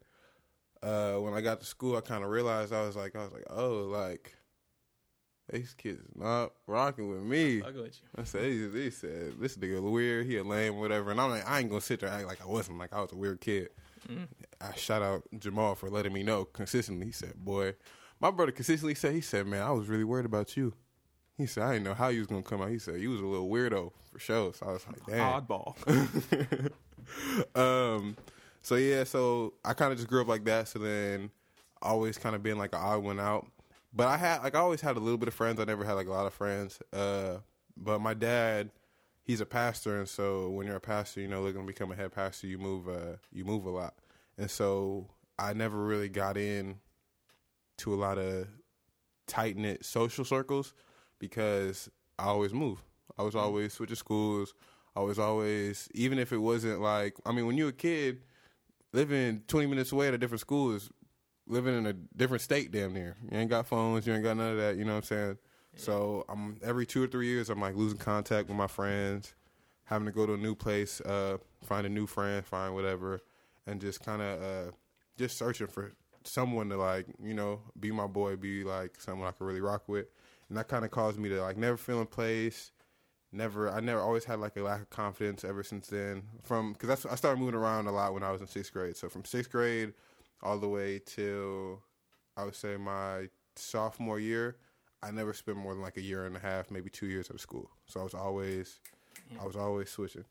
uh, 0.83 1.15
when 1.15 1.35
I 1.35 1.41
got 1.41 1.61
to 1.61 1.67
school, 1.67 1.97
I 1.97 2.01
kind 2.01 2.25
of 2.25 2.31
realized 2.31 2.73
I 2.73 2.83
was 2.83 2.97
like, 2.97 3.15
I 3.15 3.23
was 3.23 3.33
like, 3.33 3.47
oh, 3.51 3.89
like 3.91 4.35
these 5.51 5.75
kids 5.75 6.01
is 6.01 6.15
not 6.15 6.53
rocking 6.67 7.11
with 7.11 7.23
me. 7.23 7.61
Go 7.61 7.67
with 7.67 8.01
you. 8.01 8.09
I 8.17 8.25
said, 8.25 8.45
he, 8.45 8.69
he 8.71 8.91
said, 8.91 9.35
this 9.41 9.57
nigga 9.57 9.83
weird, 9.83 10.27
he 10.27 10.37
a 10.39 10.45
lame, 10.45 10.77
whatever. 10.77 11.11
And 11.11 11.21
I'm 11.21 11.31
like, 11.31 11.49
I 11.49 11.61
ain't 11.61 11.69
gonna 11.69 11.81
sit 11.81 12.01
there 12.01 12.09
and 12.09 12.21
act 12.21 12.29
like 12.29 12.43
I 12.43 12.47
wasn't, 12.47 12.79
like 12.79 12.93
I 12.93 13.01
was 13.01 13.13
a 13.13 13.17
weird 13.17 13.41
kid. 13.41 13.69
Mm. 14.09 14.29
I 14.61 14.75
shout 14.77 15.03
out 15.03 15.23
Jamal 15.39 15.75
for 15.75 15.91
letting 15.91 16.13
me 16.13 16.23
know 16.23 16.45
consistently. 16.45 17.07
He 17.07 17.13
said, 17.13 17.35
boy, 17.37 17.75
my 18.21 18.31
brother 18.31 18.53
consistently 18.53 18.95
said, 18.95 19.15
he 19.15 19.21
said, 19.21 19.47
man, 19.47 19.63
I 19.63 19.71
was 19.73 19.89
really 19.89 20.05
worried 20.05 20.27
about 20.27 20.57
you. 20.57 20.75
He 21.37 21.47
said, 21.47 21.65
I 21.65 21.73
didn't 21.73 21.85
know 21.85 21.95
how 21.95 22.09
you 22.09 22.21
was 22.21 22.29
gonna 22.29 22.43
come 22.43 22.63
out. 22.63 22.71
He 22.71 22.79
said, 22.79 23.01
you 23.01 23.11
was 23.11 23.21
a 23.21 23.27
little 23.27 23.49
weirdo 23.49 23.93
for 24.13 24.19
sure. 24.19 24.53
So 24.55 24.67
I 24.67 24.73
was 24.73 24.87
like, 24.87 25.07
damn. 25.07 25.43
Oddball. 25.43 26.71
um, 27.57 28.17
so 28.63 28.77
yeah, 28.77 29.05
so 29.05 29.55
I 29.65 29.75
kind 29.75 29.93
of 29.93 29.99
just 29.99 30.09
grew 30.09 30.21
up 30.21 30.29
like 30.29 30.45
that. 30.45 30.69
So 30.69 30.79
then, 30.79 31.31
always 31.81 32.17
kind 32.17 32.37
of 32.37 32.43
being 32.43 32.59
like 32.59 32.75
an 32.75 32.81
odd 32.81 33.03
one 33.03 33.19
out. 33.19 33.47
But 33.93 34.09
I 34.09 34.17
had 34.17 34.43
like 34.43 34.55
I 34.55 34.59
always 34.59 34.81
had 34.81 34.97
a 34.97 35.01
little 35.01 35.19
bit 35.19 35.29
of 35.29 35.35
friends. 35.35 35.61
I 35.61 35.65
never 35.65 35.85
had 35.85 35.95
like 35.95 36.07
a 36.07 36.13
lot 36.13 36.27
of 36.27 36.33
friends. 36.33 36.81
Uh, 36.93 37.39
but 37.77 38.01
my 38.01 38.15
dad, 38.15 38.71
he's 39.23 39.41
a 39.41 39.47
pastor, 39.47 39.99
and 39.99 40.09
so 40.09 40.51
when 40.51 40.67
you're 40.67 40.77
a 40.77 40.81
pastor, 40.81 41.21
you 41.21 41.29
know, 41.29 41.43
looking 41.43 41.61
to 41.61 41.67
become 41.67 41.93
a 41.93 41.97
head 41.97 42.13
pastor, 42.13 42.47
you 42.47 42.59
move 42.59 42.89
uh 42.89 43.17
you 43.33 43.45
move 43.45 43.67
a 43.67 43.71
lot. 43.71 43.95
And 44.39 44.51
so 44.51 45.09
I 45.39 45.53
never 45.53 45.83
really 45.85 46.09
got 46.09 46.37
in 46.37 46.77
to 47.79 47.95
a 47.95 47.97
lot 47.97 48.19
of 48.19 48.47
tight 49.27 49.57
knit 49.57 49.85
social 49.85 50.25
circles 50.25 50.75
because 51.19 51.91
I 52.19 52.25
always 52.25 52.53
move. 52.53 52.83
I 53.19 53.23
was 53.23 53.35
always 53.35 53.73
switching 53.73 53.97
schools. 53.97 54.55
I 54.95 55.01
was 55.01 55.19
always 55.19 55.89
even 55.95 56.19
if 56.19 56.33
it 56.33 56.39
wasn't 56.39 56.81
like 56.81 57.17
I 57.27 57.33
mean 57.33 57.47
when 57.47 57.57
you're 57.57 57.71
a 57.71 57.73
kid 57.73 58.23
living 58.93 59.43
20 59.49 59.67
minutes 59.67 59.93
away 59.93 60.09
at 60.09 60.15
a 60.15 60.19
different 60.19 60.41
school 60.41 60.75
is 60.75 60.91
living 61.47 61.77
in 61.77 61.87
a 61.87 61.93
different 61.93 62.43
state 62.43 62.71
damn 62.71 62.93
near. 62.93 63.17
You 63.31 63.39
ain't 63.39 63.51
got 63.51 63.67
phones, 63.67 64.07
you 64.07 64.15
ain't 64.15 64.23
got 64.23 64.37
none 64.37 64.53
of 64.53 64.57
that, 64.59 64.77
you 64.77 64.85
know 64.85 64.93
what 64.93 64.99
I'm 64.99 65.17
saying? 65.17 65.39
So 65.75 66.25
I'm 66.29 66.59
every 66.63 66.85
2 66.85 67.03
or 67.03 67.07
3 67.07 67.27
years 67.27 67.49
I'm 67.49 67.61
like 67.61 67.77
losing 67.77 67.99
contact 67.99 68.49
with 68.49 68.57
my 68.57 68.67
friends, 68.67 69.35
having 69.85 70.07
to 70.07 70.13
go 70.13 70.27
to 70.27 70.35
a 70.35 70.39
new 70.39 70.55
place, 70.55 71.01
uh 71.01 71.39
find 71.65 71.87
a 71.87 71.91
new 71.91 72.07
friend, 72.07 72.45
find 72.45 72.75
whatever 72.75 73.21
and 73.67 73.81
just 73.81 74.05
kind 74.05 74.21
of 74.21 74.43
uh 74.43 74.71
just 75.17 75.39
searching 75.39 75.67
for 75.67 75.93
someone 76.25 76.69
to 76.69 76.77
like, 76.77 77.07
you 77.23 77.35
know, 77.35 77.61
be 77.79 77.91
my 77.91 78.07
boy, 78.07 78.37
be 78.37 78.65
like 78.65 79.01
someone 79.01 79.27
I 79.27 79.33
could 79.33 79.45
really 79.45 79.61
rock 79.61 79.89
with. 79.89 80.07
And 80.49 80.59
that 80.59 80.69
kind 80.69 80.85
of 80.85 80.91
caused 80.91 81.19
me 81.19 81.29
to 81.31 81.41
like 81.41 81.57
never 81.57 81.77
feel 81.77 82.01
in 82.01 82.07
place 82.07 82.71
never 83.33 83.71
I 83.71 83.81
never 83.81 84.01
always 84.01 84.25
had 84.25 84.39
like 84.39 84.57
a 84.57 84.63
lack 84.63 84.83
of 84.83 84.91
confidence 84.91 85.45
ever 85.45 85.63
since 85.63 85.89
then 85.89 86.23
from 86.43 86.75
because 86.75 87.07
I 87.07 87.15
started 87.15 87.41
moving 87.41 87.55
around 87.55 87.87
a 87.87 87.93
lot 87.93 88.13
when 88.13 88.23
I 88.23 88.31
was 88.31 88.41
in 88.41 88.47
sixth 88.47 88.73
grade 88.73 88.97
so 88.97 89.09
from 89.09 89.25
sixth 89.25 89.51
grade 89.51 89.95
all 90.43 90.59
the 90.59 90.69
way 90.69 91.01
till 91.05 91.83
I 92.37 92.45
would 92.45 92.55
say 92.55 92.77
my 92.77 93.29
sophomore 93.57 94.19
year. 94.19 94.57
I 95.03 95.11
never 95.11 95.33
spent 95.33 95.57
more 95.57 95.75
than 95.75 95.83
like 95.83 95.97
a 95.97 96.03
year 96.03 96.27
and 96.27 96.37
a 96.37 96.39
half, 96.39 96.71
maybe 96.71 96.89
two 96.89 97.07
years 97.07 97.29
out 97.29 97.35
of 97.35 97.41
school. 97.41 97.71
So 97.87 98.01
I 98.01 98.05
was 98.05 98.15
always, 98.15 98.81
I 99.41 99.45
was 99.45 99.57
always 99.57 99.91
switching. 99.91 100.25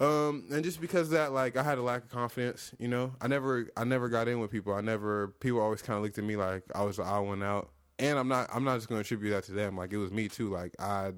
Um, 0.00 0.44
and 0.52 0.64
just 0.64 0.80
because 0.80 1.08
of 1.08 1.12
that, 1.12 1.32
like 1.32 1.56
I 1.56 1.62
had 1.62 1.76
a 1.76 1.82
lack 1.82 2.04
of 2.04 2.08
confidence, 2.08 2.72
you 2.78 2.88
know, 2.88 3.12
I 3.20 3.26
never, 3.26 3.68
I 3.76 3.84
never 3.84 4.08
got 4.08 4.28
in 4.28 4.40
with 4.40 4.50
people. 4.50 4.72
I 4.72 4.80
never, 4.80 5.28
people 5.40 5.60
always 5.60 5.82
kind 5.82 5.96
of 5.96 6.02
looked 6.02 6.18
at 6.18 6.24
me 6.24 6.36
like 6.36 6.62
I 6.74 6.82
was 6.82 6.96
the 6.96 7.02
odd 7.02 7.26
one 7.26 7.42
out. 7.42 7.70
And 7.98 8.16
I'm 8.16 8.28
not, 8.28 8.48
I'm 8.54 8.64
not 8.64 8.76
just 8.76 8.88
going 8.88 8.98
to 8.98 9.00
attribute 9.04 9.32
that 9.32 9.44
to 9.44 9.52
them. 9.52 9.76
Like 9.76 9.92
it 9.92 9.98
was 9.98 10.12
me 10.12 10.28
too. 10.28 10.50
Like 10.50 10.74
I 10.78 11.12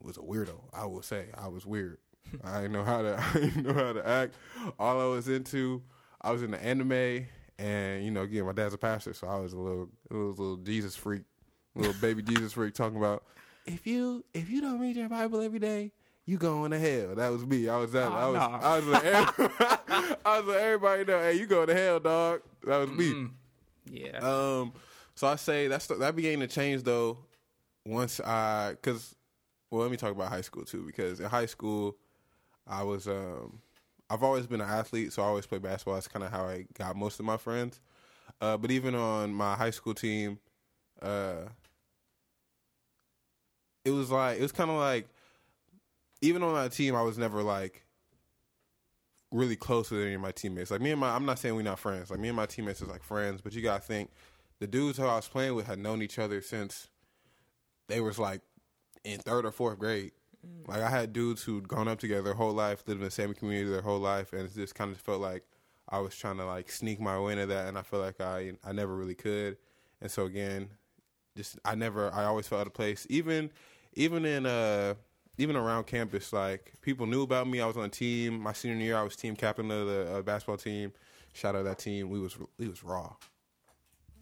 was 0.00 0.16
a 0.16 0.20
weirdo. 0.20 0.58
I 0.72 0.86
will 0.86 1.02
say 1.02 1.26
I 1.36 1.48
was 1.48 1.66
weird. 1.66 1.98
I 2.44 2.62
didn't 2.62 2.72
know 2.72 2.84
how 2.84 3.02
to, 3.02 3.22
I 3.34 3.38
didn't 3.38 3.64
know 3.64 3.74
how 3.74 3.92
to 3.92 4.08
act. 4.08 4.34
All 4.78 5.00
I 5.00 5.04
was 5.04 5.28
into, 5.28 5.82
I 6.26 6.32
was 6.32 6.42
in 6.42 6.50
the 6.50 6.60
anime, 6.60 7.26
and 7.56 8.04
you 8.04 8.10
know, 8.10 8.22
again, 8.22 8.44
my 8.44 8.52
dad's 8.52 8.74
a 8.74 8.78
pastor, 8.78 9.14
so 9.14 9.28
I 9.28 9.38
was 9.38 9.52
a 9.52 9.58
little, 9.58 9.88
a 10.10 10.14
little, 10.14 10.56
Jesus 10.56 10.96
freak, 10.96 11.22
little 11.76 11.94
baby 12.00 12.20
Jesus 12.26 12.52
freak, 12.52 12.74
talking 12.74 12.98
about 12.98 13.22
if 13.64 13.86
you, 13.86 14.24
if 14.34 14.50
you 14.50 14.60
don't 14.60 14.80
read 14.80 14.96
your 14.96 15.08
Bible 15.08 15.40
every 15.40 15.60
day, 15.60 15.92
you 16.24 16.36
going 16.36 16.72
to 16.72 16.78
hell. 16.80 17.14
That 17.14 17.28
was 17.28 17.46
me. 17.46 17.68
I 17.68 17.76
was 17.76 17.92
that. 17.92 18.10
Oh, 18.10 18.14
I 18.14 18.26
was. 18.26 18.34
nah. 18.34 18.58
I 18.60 18.76
was. 18.76 18.86
Like, 18.86 19.04
I 20.26 20.40
was 20.40 20.48
like 20.48 20.58
everybody 20.58 21.04
know. 21.04 21.20
Hey, 21.20 21.34
you 21.34 21.46
going 21.46 21.68
to 21.68 21.74
hell, 21.74 22.00
dog. 22.00 22.40
That 22.64 22.78
was 22.78 22.90
me. 22.90 23.12
Mm. 23.12 23.30
Yeah. 23.88 24.18
Um, 24.18 24.72
so 25.14 25.28
I 25.28 25.36
say 25.36 25.68
that's 25.68 25.86
that 25.86 26.16
began 26.16 26.40
to 26.40 26.48
change 26.48 26.82
though. 26.82 27.18
Once 27.84 28.18
I, 28.18 28.74
cause, 28.82 29.14
well, 29.70 29.82
let 29.82 29.92
me 29.92 29.96
talk 29.96 30.10
about 30.10 30.28
high 30.28 30.40
school 30.40 30.64
too, 30.64 30.84
because 30.84 31.20
in 31.20 31.26
high 31.26 31.46
school, 31.46 31.96
I 32.66 32.82
was, 32.82 33.06
um, 33.06 33.60
I've 34.08 34.22
always 34.22 34.46
been 34.46 34.60
an 34.60 34.68
athlete, 34.68 35.12
so 35.12 35.22
I 35.22 35.26
always 35.26 35.46
play 35.46 35.58
basketball. 35.58 35.94
That's 35.94 36.08
kind 36.08 36.24
of 36.24 36.30
how 36.30 36.44
I 36.44 36.66
got 36.74 36.96
most 36.96 37.18
of 37.18 37.26
my 37.26 37.36
friends. 37.36 37.80
Uh, 38.40 38.56
but 38.56 38.70
even 38.70 38.94
on 38.94 39.32
my 39.32 39.54
high 39.54 39.70
school 39.70 39.94
team, 39.94 40.38
uh, 41.02 41.48
it 43.84 43.90
was 43.90 44.10
like 44.10 44.38
it 44.38 44.42
was 44.42 44.52
kind 44.52 44.70
of 44.70 44.76
like 44.76 45.08
even 46.20 46.42
on 46.42 46.54
that 46.54 46.72
team, 46.72 46.94
I 46.94 47.02
was 47.02 47.18
never 47.18 47.42
like 47.42 47.84
really 49.32 49.56
close 49.56 49.90
with 49.90 50.02
any 50.02 50.14
of 50.14 50.20
my 50.20 50.32
teammates. 50.32 50.70
Like 50.70 50.80
me 50.80 50.92
and 50.92 51.00
my, 51.00 51.14
I'm 51.14 51.26
not 51.26 51.38
saying 51.38 51.54
we're 51.54 51.62
not 51.62 51.78
friends. 51.78 52.10
Like 52.10 52.20
me 52.20 52.28
and 52.28 52.36
my 52.36 52.46
teammates 52.46 52.80
is 52.80 52.88
like 52.88 53.02
friends, 53.02 53.40
but 53.40 53.54
you 53.54 53.62
gotta 53.62 53.82
think 53.82 54.10
the 54.60 54.66
dudes 54.66 54.98
who 54.98 55.04
I 55.04 55.16
was 55.16 55.28
playing 55.28 55.54
with 55.54 55.66
had 55.66 55.78
known 55.78 56.02
each 56.02 56.18
other 56.18 56.40
since 56.40 56.88
they 57.88 58.00
was 58.00 58.18
like 58.18 58.40
in 59.04 59.18
third 59.18 59.44
or 59.44 59.52
fourth 59.52 59.78
grade. 59.78 60.12
Like 60.66 60.82
I 60.82 60.90
had 60.90 61.12
dudes 61.12 61.42
who'd 61.42 61.68
grown 61.68 61.88
up 61.88 61.98
together 61.98 62.22
their 62.22 62.34
whole 62.34 62.52
life, 62.52 62.82
lived 62.86 63.00
in 63.00 63.04
the 63.04 63.10
same 63.10 63.34
community 63.34 63.70
their 63.70 63.82
whole 63.82 64.00
life, 64.00 64.32
and 64.32 64.42
it 64.42 64.54
just 64.54 64.74
kind 64.74 64.90
of 64.90 64.98
felt 64.98 65.20
like 65.20 65.44
I 65.88 66.00
was 66.00 66.16
trying 66.16 66.38
to 66.38 66.44
like 66.44 66.70
sneak 66.70 67.00
my 67.00 67.18
way 67.18 67.32
into 67.32 67.46
that, 67.46 67.68
and 67.68 67.78
I 67.78 67.82
felt 67.82 68.02
like 68.02 68.20
I 68.20 68.52
I 68.64 68.72
never 68.72 68.94
really 68.96 69.14
could. 69.14 69.56
And 70.00 70.10
so 70.10 70.26
again, 70.26 70.70
just 71.36 71.58
I 71.64 71.74
never 71.74 72.12
I 72.12 72.24
always 72.24 72.48
felt 72.48 72.62
out 72.62 72.66
of 72.66 72.74
place. 72.74 73.06
Even 73.08 73.50
even 73.94 74.24
in 74.24 74.46
uh 74.46 74.94
even 75.38 75.54
around 75.54 75.86
campus, 75.86 76.32
like 76.32 76.72
people 76.80 77.06
knew 77.06 77.22
about 77.22 77.46
me. 77.46 77.60
I 77.60 77.66
was 77.66 77.76
on 77.76 77.84
a 77.84 77.88
team. 77.88 78.40
My 78.40 78.52
senior 78.52 78.76
year, 78.76 78.96
I 78.96 79.02
was 79.02 79.16
team 79.16 79.36
captain 79.36 79.70
of 79.70 79.86
the 79.86 80.16
uh, 80.16 80.22
basketball 80.22 80.56
team. 80.56 80.92
Shout 81.32 81.54
out 81.54 81.64
that 81.64 81.78
team. 81.78 82.08
We 82.08 82.18
was 82.18 82.36
we 82.58 82.68
was 82.68 82.82
raw. 82.82 83.14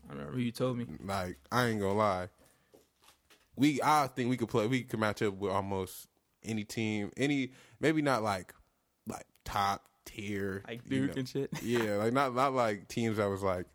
I 0.08 0.12
remember 0.12 0.38
you 0.38 0.52
told 0.52 0.76
me. 0.76 0.86
Like 1.02 1.38
I 1.50 1.66
ain't 1.66 1.80
gonna 1.80 1.94
lie. 1.94 2.28
We 3.56 3.80
I 3.82 4.08
think 4.08 4.28
we 4.28 4.36
could 4.36 4.48
play. 4.48 4.66
We 4.66 4.82
could 4.82 5.00
match 5.00 5.22
up 5.22 5.34
with 5.34 5.52
almost 5.52 6.08
any 6.44 6.64
team. 6.64 7.10
Any 7.16 7.52
maybe 7.80 8.02
not 8.02 8.22
like 8.22 8.54
like 9.06 9.26
top 9.44 9.84
tier 10.04 10.62
Like 10.68 10.80
you 10.88 11.00
Duke 11.06 11.16
know. 11.16 11.20
and 11.20 11.28
shit. 11.28 11.50
Yeah, 11.62 11.96
like 11.96 12.12
not 12.12 12.34
not 12.34 12.54
like 12.54 12.88
teams 12.88 13.16
that 13.18 13.26
was 13.26 13.42
like 13.42 13.66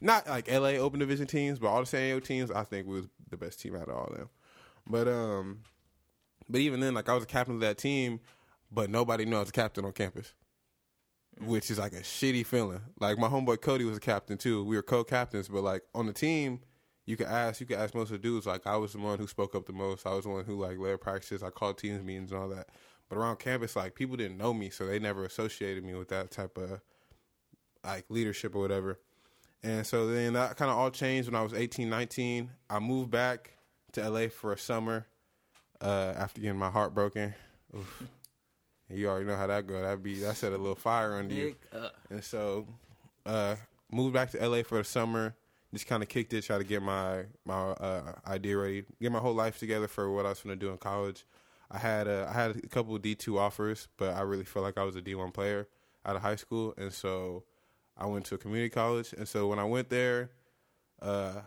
not 0.00 0.28
like 0.28 0.50
LA 0.50 0.70
Open 0.80 0.98
Division 1.00 1.26
teams, 1.26 1.58
but 1.58 1.68
all 1.68 1.80
the 1.80 1.86
San 1.86 2.02
Diego 2.02 2.20
teams. 2.20 2.50
I 2.50 2.64
think 2.64 2.86
we 2.86 2.96
was 2.96 3.08
the 3.30 3.36
best 3.36 3.60
team 3.60 3.74
out 3.74 3.88
of 3.88 3.96
all 3.96 4.06
of 4.06 4.16
them. 4.16 4.28
But 4.86 5.08
um, 5.08 5.60
but 6.48 6.60
even 6.60 6.80
then, 6.80 6.94
like 6.94 7.08
I 7.08 7.14
was 7.14 7.24
a 7.24 7.26
captain 7.26 7.54
of 7.54 7.60
that 7.62 7.78
team, 7.78 8.20
but 8.70 8.90
nobody 8.90 9.24
knew 9.24 9.36
I 9.36 9.40
was 9.40 9.48
a 9.48 9.52
captain 9.52 9.84
on 9.84 9.92
campus, 9.92 10.34
which 11.40 11.70
is 11.70 11.78
like 11.78 11.92
a 11.94 12.00
shitty 12.00 12.44
feeling. 12.44 12.80
Like 13.00 13.18
my 13.18 13.28
homeboy 13.28 13.60
Cody 13.62 13.84
was 13.84 13.96
a 13.96 14.00
captain 14.00 14.36
too. 14.36 14.62
We 14.64 14.76
were 14.76 14.82
co-captains, 14.82 15.48
but 15.48 15.62
like 15.62 15.82
on 15.94 16.06
the 16.06 16.12
team, 16.12 16.60
you 17.06 17.16
could 17.16 17.26
ask 17.26 17.60
you 17.60 17.66
could 17.66 17.78
ask 17.78 17.94
most 17.94 18.10
of 18.10 18.12
the 18.12 18.18
dudes. 18.18 18.46
Like 18.46 18.66
I 18.66 18.76
was 18.76 18.92
the 18.92 18.98
one 18.98 19.18
who 19.18 19.26
spoke 19.26 19.54
up 19.54 19.66
the 19.66 19.72
most. 19.72 20.06
I 20.06 20.14
was 20.14 20.24
the 20.24 20.30
one 20.30 20.44
who 20.44 20.60
like 20.60 20.78
led 20.78 21.00
practices. 21.00 21.42
I 21.42 21.50
called 21.50 21.78
teams 21.78 22.02
meetings 22.02 22.32
and 22.32 22.40
all 22.40 22.48
that. 22.48 22.68
But 23.08 23.18
around 23.18 23.38
campus, 23.38 23.76
like 23.76 23.94
people 23.94 24.16
didn't 24.16 24.38
know 24.38 24.54
me, 24.54 24.70
so 24.70 24.86
they 24.86 24.98
never 24.98 25.24
associated 25.24 25.84
me 25.84 25.94
with 25.94 26.08
that 26.08 26.30
type 26.30 26.56
of 26.56 26.80
like 27.84 28.06
leadership 28.08 28.54
or 28.54 28.60
whatever. 28.60 28.98
And 29.62 29.86
so 29.86 30.06
then 30.06 30.34
that 30.34 30.56
kind 30.56 30.70
of 30.70 30.76
all 30.76 30.90
changed 30.90 31.28
when 31.28 31.34
I 31.34 31.42
was 31.42 31.54
18, 31.54 31.88
19. 31.88 32.50
I 32.68 32.78
moved 32.78 33.10
back 33.10 33.56
to 33.92 34.08
LA 34.08 34.28
for 34.28 34.52
a 34.52 34.58
summer 34.58 35.06
uh, 35.80 36.12
after 36.16 36.40
getting 36.40 36.58
my 36.58 36.70
heart 36.70 36.94
broken. 36.94 37.34
Oof. 37.74 38.02
You 38.90 39.08
already 39.08 39.26
know 39.26 39.36
how 39.36 39.46
that 39.46 39.66
go. 39.66 39.80
That 39.80 40.02
be 40.02 40.20
that 40.20 40.36
set 40.36 40.52
a 40.52 40.58
little 40.58 40.74
fire 40.74 41.14
under 41.14 41.34
you. 41.34 41.54
And 42.10 42.22
so 42.22 42.66
uh, 43.24 43.56
moved 43.90 44.14
back 44.14 44.30
to 44.32 44.48
LA 44.48 44.62
for 44.62 44.78
the 44.78 44.84
summer. 44.84 45.34
Just 45.74 45.86
kind 45.86 46.02
of 46.02 46.08
kicked 46.08 46.32
it, 46.32 46.42
try 46.42 46.58
to 46.58 46.64
get 46.64 46.82
my 46.82 47.24
my 47.44 47.70
uh, 47.72 48.12
idea 48.26 48.56
ready, 48.56 48.84
get 49.02 49.12
my 49.12 49.18
whole 49.18 49.34
life 49.34 49.58
together 49.58 49.88
for 49.88 50.10
what 50.10 50.24
I 50.24 50.30
was 50.30 50.40
going 50.40 50.58
to 50.58 50.66
do 50.66 50.72
in 50.72 50.78
college. 50.78 51.26
I 51.70 51.78
had 51.78 52.06
a, 52.06 52.26
I 52.30 52.32
had 52.32 52.56
a 52.56 52.68
couple 52.68 52.96
D 52.98 53.14
two 53.14 53.38
offers, 53.38 53.88
but 53.96 54.14
I 54.14 54.20
really 54.22 54.44
felt 54.44 54.64
like 54.64 54.78
I 54.78 54.84
was 54.84 54.96
a 54.96 55.02
D 55.02 55.14
one 55.14 55.32
player 55.32 55.68
out 56.06 56.16
of 56.16 56.22
high 56.22 56.36
school, 56.36 56.74
and 56.78 56.92
so 56.92 57.44
I 57.96 58.06
went 58.06 58.26
to 58.26 58.36
a 58.36 58.38
community 58.38 58.70
college. 58.70 59.12
And 59.12 59.26
so 59.26 59.48
when 59.48 59.58
I 59.58 59.64
went 59.64 59.90
there, 59.90 60.30
uh, 61.02 61.40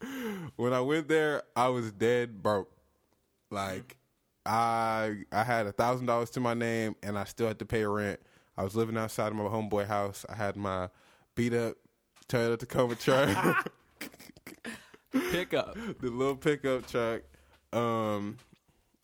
when 0.56 0.72
I 0.72 0.80
went 0.80 1.08
there, 1.08 1.42
I 1.54 1.68
was 1.68 1.92
dead 1.92 2.42
broke. 2.42 2.70
Like 3.50 3.96
I 4.44 5.24
I 5.32 5.44
had 5.44 5.66
a 5.66 5.72
thousand 5.72 6.06
dollars 6.06 6.30
to 6.30 6.40
my 6.40 6.54
name, 6.54 6.96
and 7.02 7.18
I 7.18 7.24
still 7.24 7.46
had 7.48 7.58
to 7.60 7.66
pay 7.66 7.84
rent. 7.84 8.20
I 8.56 8.64
was 8.64 8.76
living 8.76 8.96
outside 8.96 9.28
of 9.28 9.34
my 9.34 9.44
homeboy 9.44 9.86
house. 9.86 10.24
I 10.28 10.34
had 10.34 10.56
my 10.56 10.88
beat 11.34 11.54
up 11.54 11.76
Toyota 12.28 12.58
Tacoma 12.58 12.94
truck, 12.94 13.72
Pick 15.30 15.54
up. 15.54 15.74
the 16.00 16.10
little 16.10 16.36
pickup 16.36 16.86
truck. 16.86 17.22
Um, 17.72 18.36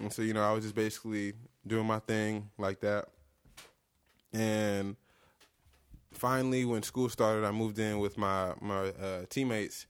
and 0.01 0.13
so 0.13 0.23
you 0.23 0.33
know, 0.35 0.43
I 0.43 0.53
was 0.53 0.65
just 0.65 0.75
basically 0.75 1.35
doing 1.67 1.87
my 1.87 1.99
thing 2.01 2.49
like 2.59 2.81
that. 2.81 3.07
And 4.33 4.97
finally, 6.13 6.65
when 6.65 6.83
school 6.83 7.09
started, 7.09 7.45
I 7.45 7.51
moved 7.51 7.79
in 7.79 7.99
with 7.99 8.17
my 8.19 8.55
my 8.61 8.89
uh, 8.89 9.25
teammates, 9.29 9.87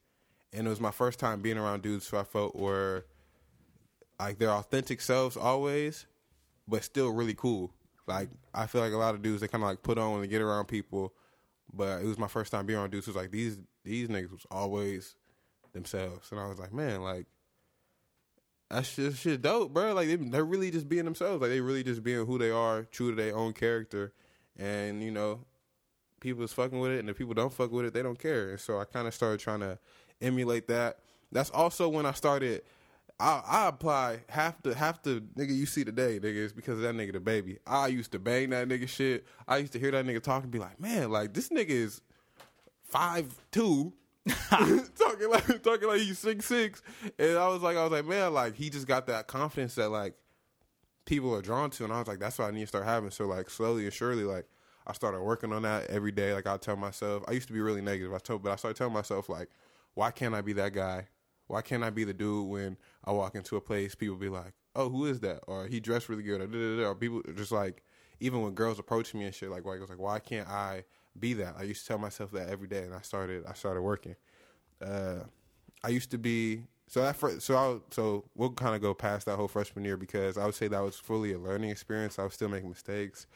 and 0.52 0.66
it 0.66 0.70
was 0.70 0.80
my 0.80 0.90
first 0.90 1.18
time 1.18 1.40
being 1.40 1.58
around 1.58 1.82
dudes 1.82 2.08
who 2.08 2.16
I 2.16 2.24
felt 2.24 2.56
were 2.56 3.06
like 4.18 4.38
their 4.38 4.50
authentic 4.50 5.00
selves 5.00 5.36
always, 5.36 6.06
but 6.68 6.84
still 6.84 7.10
really 7.10 7.34
cool. 7.34 7.72
Like 8.06 8.28
I 8.52 8.66
feel 8.66 8.80
like 8.80 8.92
a 8.92 8.96
lot 8.96 9.14
of 9.14 9.22
dudes 9.22 9.40
they 9.40 9.48
kind 9.48 9.62
of 9.62 9.70
like 9.70 9.82
put 9.82 9.98
on 9.98 10.12
when 10.12 10.20
they 10.22 10.26
get 10.28 10.42
around 10.42 10.66
people, 10.66 11.14
but 11.72 12.02
it 12.02 12.06
was 12.06 12.18
my 12.18 12.28
first 12.28 12.52
time 12.52 12.66
being 12.66 12.78
on 12.78 12.90
dudes 12.90 13.06
It 13.06 13.10
was 13.10 13.16
like 13.16 13.30
these 13.30 13.58
these 13.84 14.08
niggas 14.08 14.32
was 14.32 14.46
always 14.50 15.16
themselves, 15.72 16.30
and 16.30 16.40
I 16.40 16.46
was 16.46 16.58
like, 16.58 16.72
man, 16.72 17.02
like 17.02 17.26
that's 18.70 18.94
just 18.94 19.18
shit 19.18 19.42
dope, 19.42 19.72
bro. 19.72 19.94
Like 19.94 20.08
they, 20.08 20.16
they're 20.16 20.44
really 20.44 20.70
just 20.70 20.88
being 20.88 21.04
themselves. 21.04 21.40
Like 21.40 21.50
they 21.50 21.60
really 21.60 21.82
just 21.82 22.02
being 22.02 22.24
who 22.24 22.38
they 22.38 22.50
are, 22.50 22.84
true 22.84 23.10
to 23.10 23.16
their 23.16 23.36
own 23.36 23.52
character, 23.52 24.12
and 24.56 25.02
you 25.02 25.10
know, 25.10 25.40
people 26.20 26.44
is 26.44 26.52
fucking 26.52 26.78
with 26.78 26.92
it, 26.92 27.00
and 27.00 27.10
if 27.10 27.18
people 27.18 27.34
don't 27.34 27.52
fuck 27.52 27.72
with 27.72 27.86
it, 27.86 27.94
they 27.94 28.02
don't 28.02 28.18
care. 28.18 28.50
And 28.50 28.60
so 28.60 28.78
I 28.78 28.84
kind 28.84 29.08
of 29.08 29.14
started 29.14 29.40
trying 29.40 29.60
to 29.60 29.78
emulate 30.20 30.68
that. 30.68 30.98
That's 31.32 31.50
also 31.50 31.88
when 31.88 32.06
I 32.06 32.12
started. 32.12 32.62
I, 33.20 33.42
I 33.46 33.68
apply 33.68 34.20
half 34.28 34.62
the 34.62 34.74
half 34.74 35.02
the 35.02 35.22
nigga 35.36 35.54
you 35.54 35.66
see 35.66 35.84
today, 35.84 36.18
nigga, 36.18 36.36
is 36.36 36.52
because 36.52 36.76
of 36.76 36.82
that 36.82 36.94
nigga 36.94 37.12
the 37.12 37.20
baby. 37.20 37.58
I 37.66 37.88
used 37.88 38.12
to 38.12 38.18
bang 38.18 38.50
that 38.50 38.66
nigga 38.66 38.88
shit. 38.88 39.26
I 39.46 39.58
used 39.58 39.72
to 39.74 39.78
hear 39.78 39.90
that 39.90 40.06
nigga 40.06 40.22
talk 40.22 40.42
and 40.42 40.50
be 40.50 40.58
like, 40.58 40.80
man, 40.80 41.10
like 41.10 41.34
this 41.34 41.50
nigga 41.50 41.68
is 41.68 42.00
five 42.82 43.34
two, 43.52 43.92
talking 44.48 45.30
like 45.30 45.62
talking 45.62 45.88
like 45.88 46.00
he's 46.00 46.18
six 46.18 46.46
six, 46.46 46.82
and 47.18 47.36
I 47.36 47.48
was 47.48 47.60
like, 47.60 47.76
I 47.76 47.82
was 47.82 47.92
like, 47.92 48.06
man, 48.06 48.32
like 48.32 48.54
he 48.54 48.70
just 48.70 48.86
got 48.86 49.06
that 49.08 49.26
confidence 49.26 49.74
that 49.74 49.90
like 49.90 50.14
people 51.04 51.34
are 51.34 51.42
drawn 51.42 51.68
to, 51.70 51.84
and 51.84 51.92
I 51.92 51.98
was 51.98 52.08
like, 52.08 52.20
that's 52.20 52.38
what 52.38 52.46
I 52.46 52.50
need 52.52 52.62
to 52.62 52.66
start 52.68 52.86
having. 52.86 53.10
So 53.10 53.26
like 53.26 53.50
slowly 53.50 53.84
and 53.84 53.92
surely, 53.92 54.24
like 54.24 54.46
I 54.86 54.94
started 54.94 55.20
working 55.20 55.52
on 55.52 55.62
that 55.62 55.88
every 55.90 56.12
day. 56.12 56.32
Like 56.32 56.46
I 56.46 56.56
tell 56.56 56.76
myself, 56.76 57.22
I 57.28 57.32
used 57.32 57.48
to 57.48 57.52
be 57.52 57.60
really 57.60 57.82
negative. 57.82 58.14
I 58.14 58.18
told, 58.18 58.42
but 58.42 58.52
I 58.52 58.56
started 58.56 58.78
telling 58.78 58.94
myself 58.94 59.28
like, 59.28 59.50
why 59.92 60.10
can't 60.10 60.34
I 60.34 60.40
be 60.40 60.54
that 60.54 60.72
guy? 60.72 61.08
Why 61.50 61.62
can't 61.62 61.82
I 61.82 61.90
be 61.90 62.04
the 62.04 62.14
dude 62.14 62.48
when 62.48 62.76
I 63.04 63.12
walk 63.12 63.34
into 63.34 63.56
a 63.56 63.60
place, 63.60 63.94
people 63.94 64.16
be 64.16 64.28
like, 64.28 64.52
oh, 64.76 64.88
who 64.88 65.06
is 65.06 65.20
that? 65.20 65.40
Or 65.46 65.66
he 65.66 65.80
dressed 65.80 66.08
really 66.08 66.22
good, 66.22 66.40
or, 66.40 66.46
da, 66.46 66.58
da, 66.58 66.82
da. 66.82 66.88
or 66.88 66.94
people 66.94 67.22
just 67.34 67.52
like, 67.52 67.82
even 68.20 68.42
when 68.42 68.54
girls 68.54 68.78
approach 68.78 69.14
me 69.14 69.24
and 69.24 69.34
shit, 69.34 69.50
like, 69.50 69.64
why, 69.64 69.76
like, 69.76 69.98
why 69.98 70.20
can't 70.20 70.48
I 70.48 70.84
be 71.18 71.34
that? 71.34 71.56
I 71.58 71.64
used 71.64 71.82
to 71.82 71.88
tell 71.88 71.98
myself 71.98 72.30
that 72.32 72.48
every 72.48 72.68
day, 72.68 72.84
and 72.84 72.94
I 72.94 73.00
started, 73.00 73.44
I 73.46 73.54
started 73.54 73.82
working. 73.82 74.14
Uh, 74.80 75.20
I 75.82 75.88
used 75.88 76.10
to 76.12 76.18
be 76.18 76.62
so 76.86 77.02
that 77.02 77.16
fir- 77.16 77.38
so 77.38 77.56
I 77.56 77.94
so 77.94 78.24
we'll 78.34 78.50
kind 78.50 78.74
of 78.74 78.82
go 78.82 78.94
past 78.94 79.26
that 79.26 79.36
whole 79.36 79.48
freshman 79.48 79.84
year 79.84 79.96
because 79.96 80.36
I 80.36 80.44
would 80.44 80.54
say 80.56 80.68
that 80.68 80.80
was 80.82 80.96
fully 80.96 81.32
a 81.32 81.38
learning 81.38 81.70
experience. 81.70 82.18
I 82.18 82.24
was 82.24 82.34
still 82.34 82.48
making 82.48 82.68
mistakes. 82.68 83.26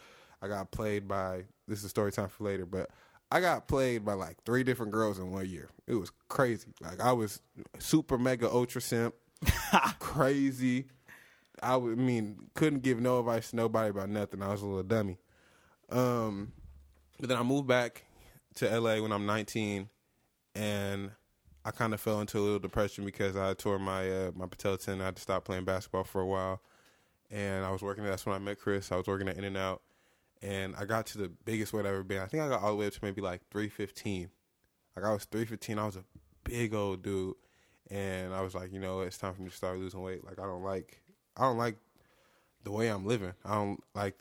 I 0.42 0.49
got 0.49 0.71
played 0.73 1.06
by. 1.09 1.44
This 1.68 1.85
is 1.85 1.90
story 1.90 2.12
time 2.12 2.28
for 2.28 2.44
later, 2.44 2.66
but 2.66 2.90
I 3.31 3.40
got 3.40 3.66
played 3.66 4.04
by 4.04 4.14
like 4.14 4.37
three 4.45 4.62
different 4.62 4.93
girls 4.93 5.19
in 5.19 5.31
one 5.31 5.49
year. 5.49 5.71
It 5.87 5.95
was 5.95 6.12
crazy. 6.28 6.73
Like 6.81 7.00
I 7.00 7.12
was 7.12 7.40
super 7.78 8.19
mega 8.19 8.50
ultra 8.50 8.81
simp, 8.81 9.14
crazy. 9.99 10.87
I 11.62 11.76
would 11.76 11.99
I 11.99 12.02
mean 12.02 12.50
couldn't 12.54 12.83
give 12.83 13.00
no 13.00 13.19
advice 13.21 13.50
to 13.50 13.57
nobody 13.57 13.90
about 13.90 14.09
nothing. 14.09 14.43
I 14.43 14.49
was 14.49 14.62
a 14.62 14.66
little 14.66 14.83
dummy. 14.83 15.19
Um, 15.90 16.52
but 17.19 17.28
then 17.28 17.38
I 17.38 17.43
moved 17.43 17.66
back 17.66 18.04
to 18.57 18.81
LA 18.81 19.00
when 19.00 19.12
I'm 19.12 19.26
19, 19.26 19.88
and 20.54 21.11
I 21.64 21.71
kind 21.71 21.95
of 21.95 22.00
fell 22.00 22.21
into 22.21 22.38
a 22.38 22.40
little 22.40 22.59
depression 22.59 23.04
because 23.04 23.37
I 23.37 23.54
tore 23.54 23.78
my 23.78 24.11
uh, 24.11 24.31
my 24.35 24.47
patella 24.47 24.78
tendon. 24.78 25.02
I 25.02 25.07
had 25.07 25.16
to 25.16 25.23
stop 25.23 25.45
playing 25.45 25.64
basketball 25.64 26.04
for 26.04 26.21
a 26.21 26.26
while, 26.26 26.61
and 27.31 27.64
I 27.64 27.71
was 27.71 27.83
working. 27.83 28.04
That's 28.04 28.26
when 28.26 28.35
I 28.35 28.38
met 28.38 28.59
Chris. 28.61 28.93
I 28.93 28.97
was 28.97 29.07
working 29.07 29.28
at 29.28 29.37
In 29.37 29.45
and 29.45 29.57
Out, 29.57 29.83
and 30.42 30.74
I 30.76 30.84
got 30.84 31.06
to 31.06 31.18
the 31.18 31.28
biggest 31.44 31.72
weight 31.72 31.86
I've 31.86 31.92
ever 31.92 32.04
been. 32.04 32.20
I 32.20 32.26
think 32.26 32.42
I 32.42 32.48
got 32.48 32.62
all 32.62 32.70
the 32.70 32.76
way 32.76 32.86
up 32.86 32.92
to 32.92 32.98
maybe 33.02 33.20
like 33.20 33.42
315. 33.50 34.30
Like 34.96 35.04
I 35.04 35.12
was 35.12 35.24
315. 35.24 35.78
I 35.78 35.86
was 35.86 35.96
a 35.96 36.04
big 36.44 36.74
old 36.74 37.02
dude, 37.02 37.34
and 37.90 38.34
I 38.34 38.42
was 38.42 38.54
like, 38.54 38.72
you 38.72 38.78
know, 38.78 39.00
it's 39.00 39.18
time 39.18 39.34
for 39.34 39.42
me 39.42 39.48
to 39.48 39.56
start 39.56 39.78
losing 39.78 40.02
weight. 40.02 40.24
Like 40.24 40.38
I 40.38 40.44
don't 40.44 40.62
like, 40.62 41.00
I 41.36 41.42
don't 41.42 41.58
like 41.58 41.76
the 42.62 42.72
way 42.72 42.88
I'm 42.88 43.06
living. 43.06 43.32
I 43.44 43.54
don't 43.54 43.82
like 43.94 44.16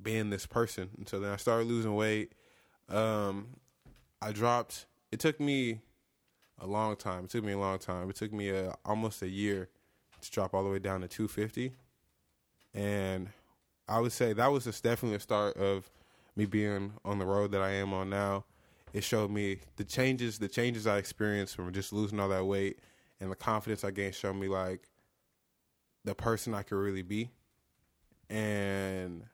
being 0.00 0.30
this 0.30 0.46
person. 0.46 0.90
And 0.96 1.08
so 1.08 1.20
then 1.20 1.32
I 1.32 1.36
started 1.36 1.66
losing 1.66 1.94
weight. 1.94 2.32
Um, 2.88 3.48
I 4.22 4.32
dropped. 4.32 4.86
It 5.10 5.20
took 5.20 5.40
me 5.40 5.80
a 6.60 6.66
long 6.66 6.96
time. 6.96 7.24
It 7.24 7.30
took 7.30 7.44
me 7.44 7.52
a 7.52 7.58
long 7.58 7.78
time. 7.78 8.10
It 8.10 8.16
took 8.16 8.32
me 8.32 8.50
a, 8.50 8.74
almost 8.84 9.22
a 9.22 9.28
year 9.28 9.68
to 10.20 10.30
drop 10.30 10.54
all 10.54 10.64
the 10.64 10.70
way 10.70 10.78
down 10.78 11.00
to 11.02 11.08
250. 11.08 11.72
And 12.74 13.30
I 13.88 14.00
would 14.00 14.12
say 14.12 14.32
that 14.32 14.52
was 14.52 14.64
just 14.64 14.82
definitely 14.84 15.16
a 15.16 15.20
start 15.20 15.56
of 15.56 15.90
me 16.36 16.46
being 16.46 16.92
on 17.04 17.18
the 17.18 17.26
road 17.26 17.52
that 17.52 17.62
I 17.62 17.70
am 17.70 17.92
on 17.92 18.10
now. 18.10 18.44
It 18.92 19.02
showed 19.02 19.30
me 19.30 19.60
the 19.76 19.84
changes, 19.84 20.38
the 20.38 20.48
changes 20.48 20.86
I 20.86 20.98
experienced 20.98 21.56
from 21.56 21.72
just 21.72 21.92
losing 21.92 22.20
all 22.20 22.28
that 22.28 22.44
weight 22.44 22.78
and 23.20 23.30
the 23.30 23.36
confidence 23.36 23.84
I 23.84 23.90
gained 23.90 24.14
showed 24.14 24.34
me 24.34 24.48
like 24.48 24.88
the 26.04 26.14
person 26.14 26.54
I 26.54 26.62
could 26.62 26.76
really 26.76 27.02
be. 27.02 27.30
And 28.30 29.24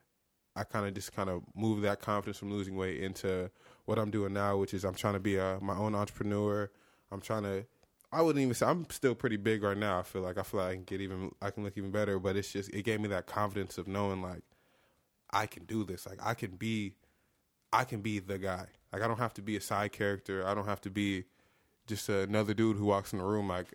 I 0.57 0.65
kind 0.65 0.87
of 0.87 0.95
just 0.95 1.13
kind 1.13 1.29
of 1.29 1.43
moved 1.55 1.83
that 1.83 2.01
confidence 2.01 2.39
from 2.39 2.53
losing 2.53 2.77
weight 2.77 3.01
into 3.01 3.51
what 3.85 3.99
I'm 3.99 4.11
doing 4.11 4.33
now, 4.33 4.57
which 4.57 4.73
is 4.73 4.85
I'm 4.85 4.95
trying 4.95 5.15
to 5.15 5.21
be 5.21 5.37
a, 5.37 5.59
my 5.61 5.77
own 5.77 5.95
entrepreneur. 5.95 6.71
I'm 7.11 7.21
trying 7.21 7.43
to. 7.43 7.67
I 8.15 8.23
wouldn't 8.23 8.43
even 8.43 8.55
say 8.55 8.67
I'm 8.67 8.87
still 8.91 9.15
pretty 9.15 9.37
big 9.37 9.63
right 9.63 9.77
now. 9.77 9.99
I 9.99 10.03
feel 10.03 10.23
like 10.23 10.39
I 10.39 10.43
feel 10.43 10.61
like 10.61 10.71
I 10.71 10.75
can 10.75 10.85
get 10.85 11.01
even. 11.01 11.35
I 11.43 11.51
can 11.51 11.65
look 11.65 11.77
even 11.77 11.91
better. 11.91 12.19
But 12.19 12.37
it's 12.37 12.53
just 12.53 12.71
it 12.71 12.83
gave 12.83 13.01
me 13.01 13.09
that 13.09 13.27
confidence 13.27 13.79
of 13.79 13.89
knowing 13.89 14.23
like 14.23 14.43
I 15.31 15.47
can 15.47 15.65
do 15.65 15.85
this. 15.85 16.07
Like 16.07 16.19
I 16.23 16.35
can 16.35 16.53
be. 16.53 16.95
I 17.73 17.85
can 17.85 18.03
be 18.03 18.21
the 18.21 18.39
guy. 18.39 18.67
Like 18.93 19.03
I 19.03 19.09
don't 19.09 19.19
have 19.19 19.35
to 19.35 19.43
be 19.43 19.57
a 19.57 19.61
side 19.61 19.93
character. 19.93 20.47
I 20.47 20.55
don't 20.55 20.67
have 20.67 20.81
to 20.83 20.91
be 20.91 21.25
just 21.87 22.09
another 22.09 22.55
dude 22.55 22.77
who 22.77 22.87
walks 22.87 23.13
in 23.13 23.19
the 23.19 23.25
room 23.25 23.49
like 23.49 23.75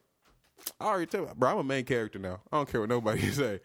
I 0.80 0.86
already 0.86 1.06
tell 1.06 1.22
you, 1.22 1.32
bro. 1.36 1.52
I'm 1.52 1.58
a 1.58 1.64
main 1.64 1.86
character 1.86 2.20
now. 2.20 2.42
I 2.52 2.58
don't 2.58 2.70
care 2.70 2.82
what 2.82 2.90
nobody 2.90 3.22
say. 3.32 3.60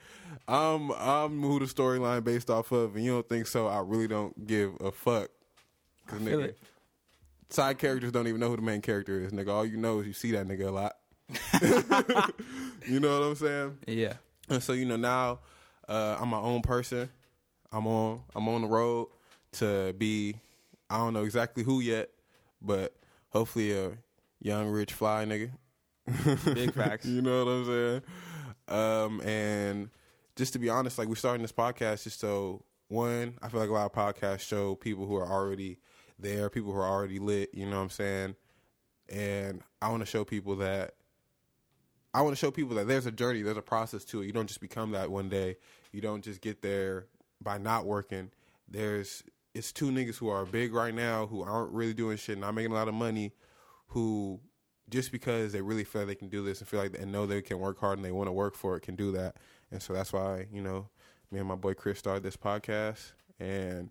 I'm 0.46 0.90
I'm 0.92 1.40
who 1.40 1.58
the 1.58 1.66
storyline 1.66 2.24
based 2.24 2.50
off 2.50 2.72
of, 2.72 2.96
and 2.96 3.04
you 3.04 3.12
don't 3.12 3.28
think 3.28 3.46
so? 3.46 3.66
I 3.66 3.80
really 3.80 4.08
don't 4.08 4.46
give 4.46 4.74
a 4.80 4.92
fuck. 4.92 5.30
Cause 6.06 6.20
I 6.20 6.24
feel 6.24 6.38
nigga, 6.40 6.44
it. 6.44 6.58
Side 7.54 7.78
characters 7.78 8.12
don't 8.12 8.26
even 8.26 8.40
know 8.40 8.48
who 8.48 8.56
the 8.56 8.62
main 8.62 8.80
character 8.80 9.20
is, 9.20 9.32
nigga. 9.32 9.48
All 9.48 9.64
you 9.64 9.76
know 9.76 10.00
is 10.00 10.06
you 10.06 10.12
see 10.12 10.32
that 10.32 10.46
nigga 10.46 10.66
a 10.66 10.70
lot. 10.70 10.96
you 12.86 13.00
know 13.00 13.20
what 13.20 13.26
I'm 13.26 13.34
saying? 13.34 13.78
Yeah. 13.86 14.14
And 14.48 14.62
so 14.62 14.72
you 14.72 14.84
know 14.84 14.96
now, 14.96 15.40
uh, 15.88 16.18
I'm 16.20 16.28
my 16.28 16.38
own 16.38 16.62
person. 16.62 17.08
I'm 17.72 17.86
on 17.86 18.22
I'm 18.34 18.48
on 18.48 18.62
the 18.62 18.68
road 18.68 19.08
to 19.52 19.94
be. 19.94 20.36
I 20.90 20.98
don't 20.98 21.14
know 21.14 21.24
exactly 21.24 21.62
who 21.62 21.80
yet, 21.80 22.10
but 22.60 22.94
hopefully 23.30 23.72
a 23.72 23.92
young 24.40 24.68
rich 24.68 24.92
fly 24.92 25.24
nigga. 25.24 25.50
Big 26.54 26.74
facts. 26.74 27.06
you 27.06 27.22
know 27.22 27.44
what 27.44 27.50
I'm 27.50 27.64
saying? 27.64 28.02
Um, 28.68 29.20
and 29.22 29.90
just 30.36 30.52
to 30.52 30.58
be 30.58 30.68
honest, 30.68 30.98
like 30.98 31.08
we're 31.08 31.14
starting 31.14 31.42
this 31.42 31.52
podcast 31.52 32.04
just 32.04 32.20
so 32.20 32.64
one, 32.88 33.38
I 33.42 33.48
feel 33.48 33.60
like 33.60 33.70
a 33.70 33.72
lot 33.72 33.86
of 33.86 33.92
podcasts 33.92 34.40
show 34.40 34.74
people 34.74 35.06
who 35.06 35.16
are 35.16 35.26
already 35.26 35.78
there, 36.18 36.50
people 36.50 36.72
who 36.72 36.78
are 36.78 36.88
already 36.88 37.18
lit. 37.18 37.50
You 37.54 37.66
know 37.66 37.76
what 37.76 37.82
I'm 37.82 37.90
saying? 37.90 38.36
And 39.08 39.62
I 39.82 39.88
want 39.88 40.00
to 40.00 40.06
show 40.06 40.24
people 40.24 40.56
that 40.56 40.94
I 42.14 42.22
want 42.22 42.36
to 42.36 42.38
show 42.40 42.52
people 42.52 42.76
that 42.76 42.86
there's 42.86 43.06
a 43.06 43.12
journey, 43.12 43.42
there's 43.42 43.56
a 43.56 43.62
process 43.62 44.04
to 44.06 44.22
it. 44.22 44.26
You 44.26 44.32
don't 44.32 44.46
just 44.46 44.60
become 44.60 44.92
that 44.92 45.10
one 45.10 45.28
day. 45.28 45.56
You 45.90 46.00
don't 46.00 46.22
just 46.22 46.40
get 46.40 46.62
there 46.62 47.06
by 47.42 47.58
not 47.58 47.86
working. 47.86 48.30
There's 48.68 49.24
it's 49.52 49.72
two 49.72 49.90
niggas 49.90 50.16
who 50.16 50.28
are 50.28 50.46
big 50.46 50.72
right 50.72 50.94
now 50.94 51.26
who 51.26 51.42
aren't 51.42 51.72
really 51.72 51.94
doing 51.94 52.16
shit, 52.16 52.38
not 52.38 52.54
making 52.54 52.72
a 52.72 52.74
lot 52.74 52.88
of 52.88 52.94
money, 52.94 53.32
who 53.88 54.40
just 54.90 55.10
because 55.10 55.52
they 55.52 55.60
really 55.60 55.84
feel 55.84 56.06
they 56.06 56.14
can 56.14 56.28
do 56.28 56.44
this 56.44 56.60
and 56.60 56.68
feel 56.68 56.80
like 56.80 56.96
and 56.98 57.10
know 57.10 57.26
they 57.26 57.42
can 57.42 57.58
work 57.58 57.78
hard 57.80 57.98
and 57.98 58.04
they 58.04 58.12
want 58.12 58.28
to 58.28 58.32
work 58.32 58.54
for 58.54 58.76
it 58.76 58.80
can 58.80 58.94
do 58.94 59.10
that. 59.12 59.36
And 59.72 59.82
so 59.82 59.92
that's 59.92 60.12
why 60.12 60.46
you 60.52 60.62
know 60.62 60.88
me 61.32 61.40
and 61.40 61.48
my 61.48 61.56
boy 61.56 61.74
Chris 61.74 61.98
started 61.98 62.22
this 62.22 62.36
podcast. 62.36 63.12
And 63.40 63.90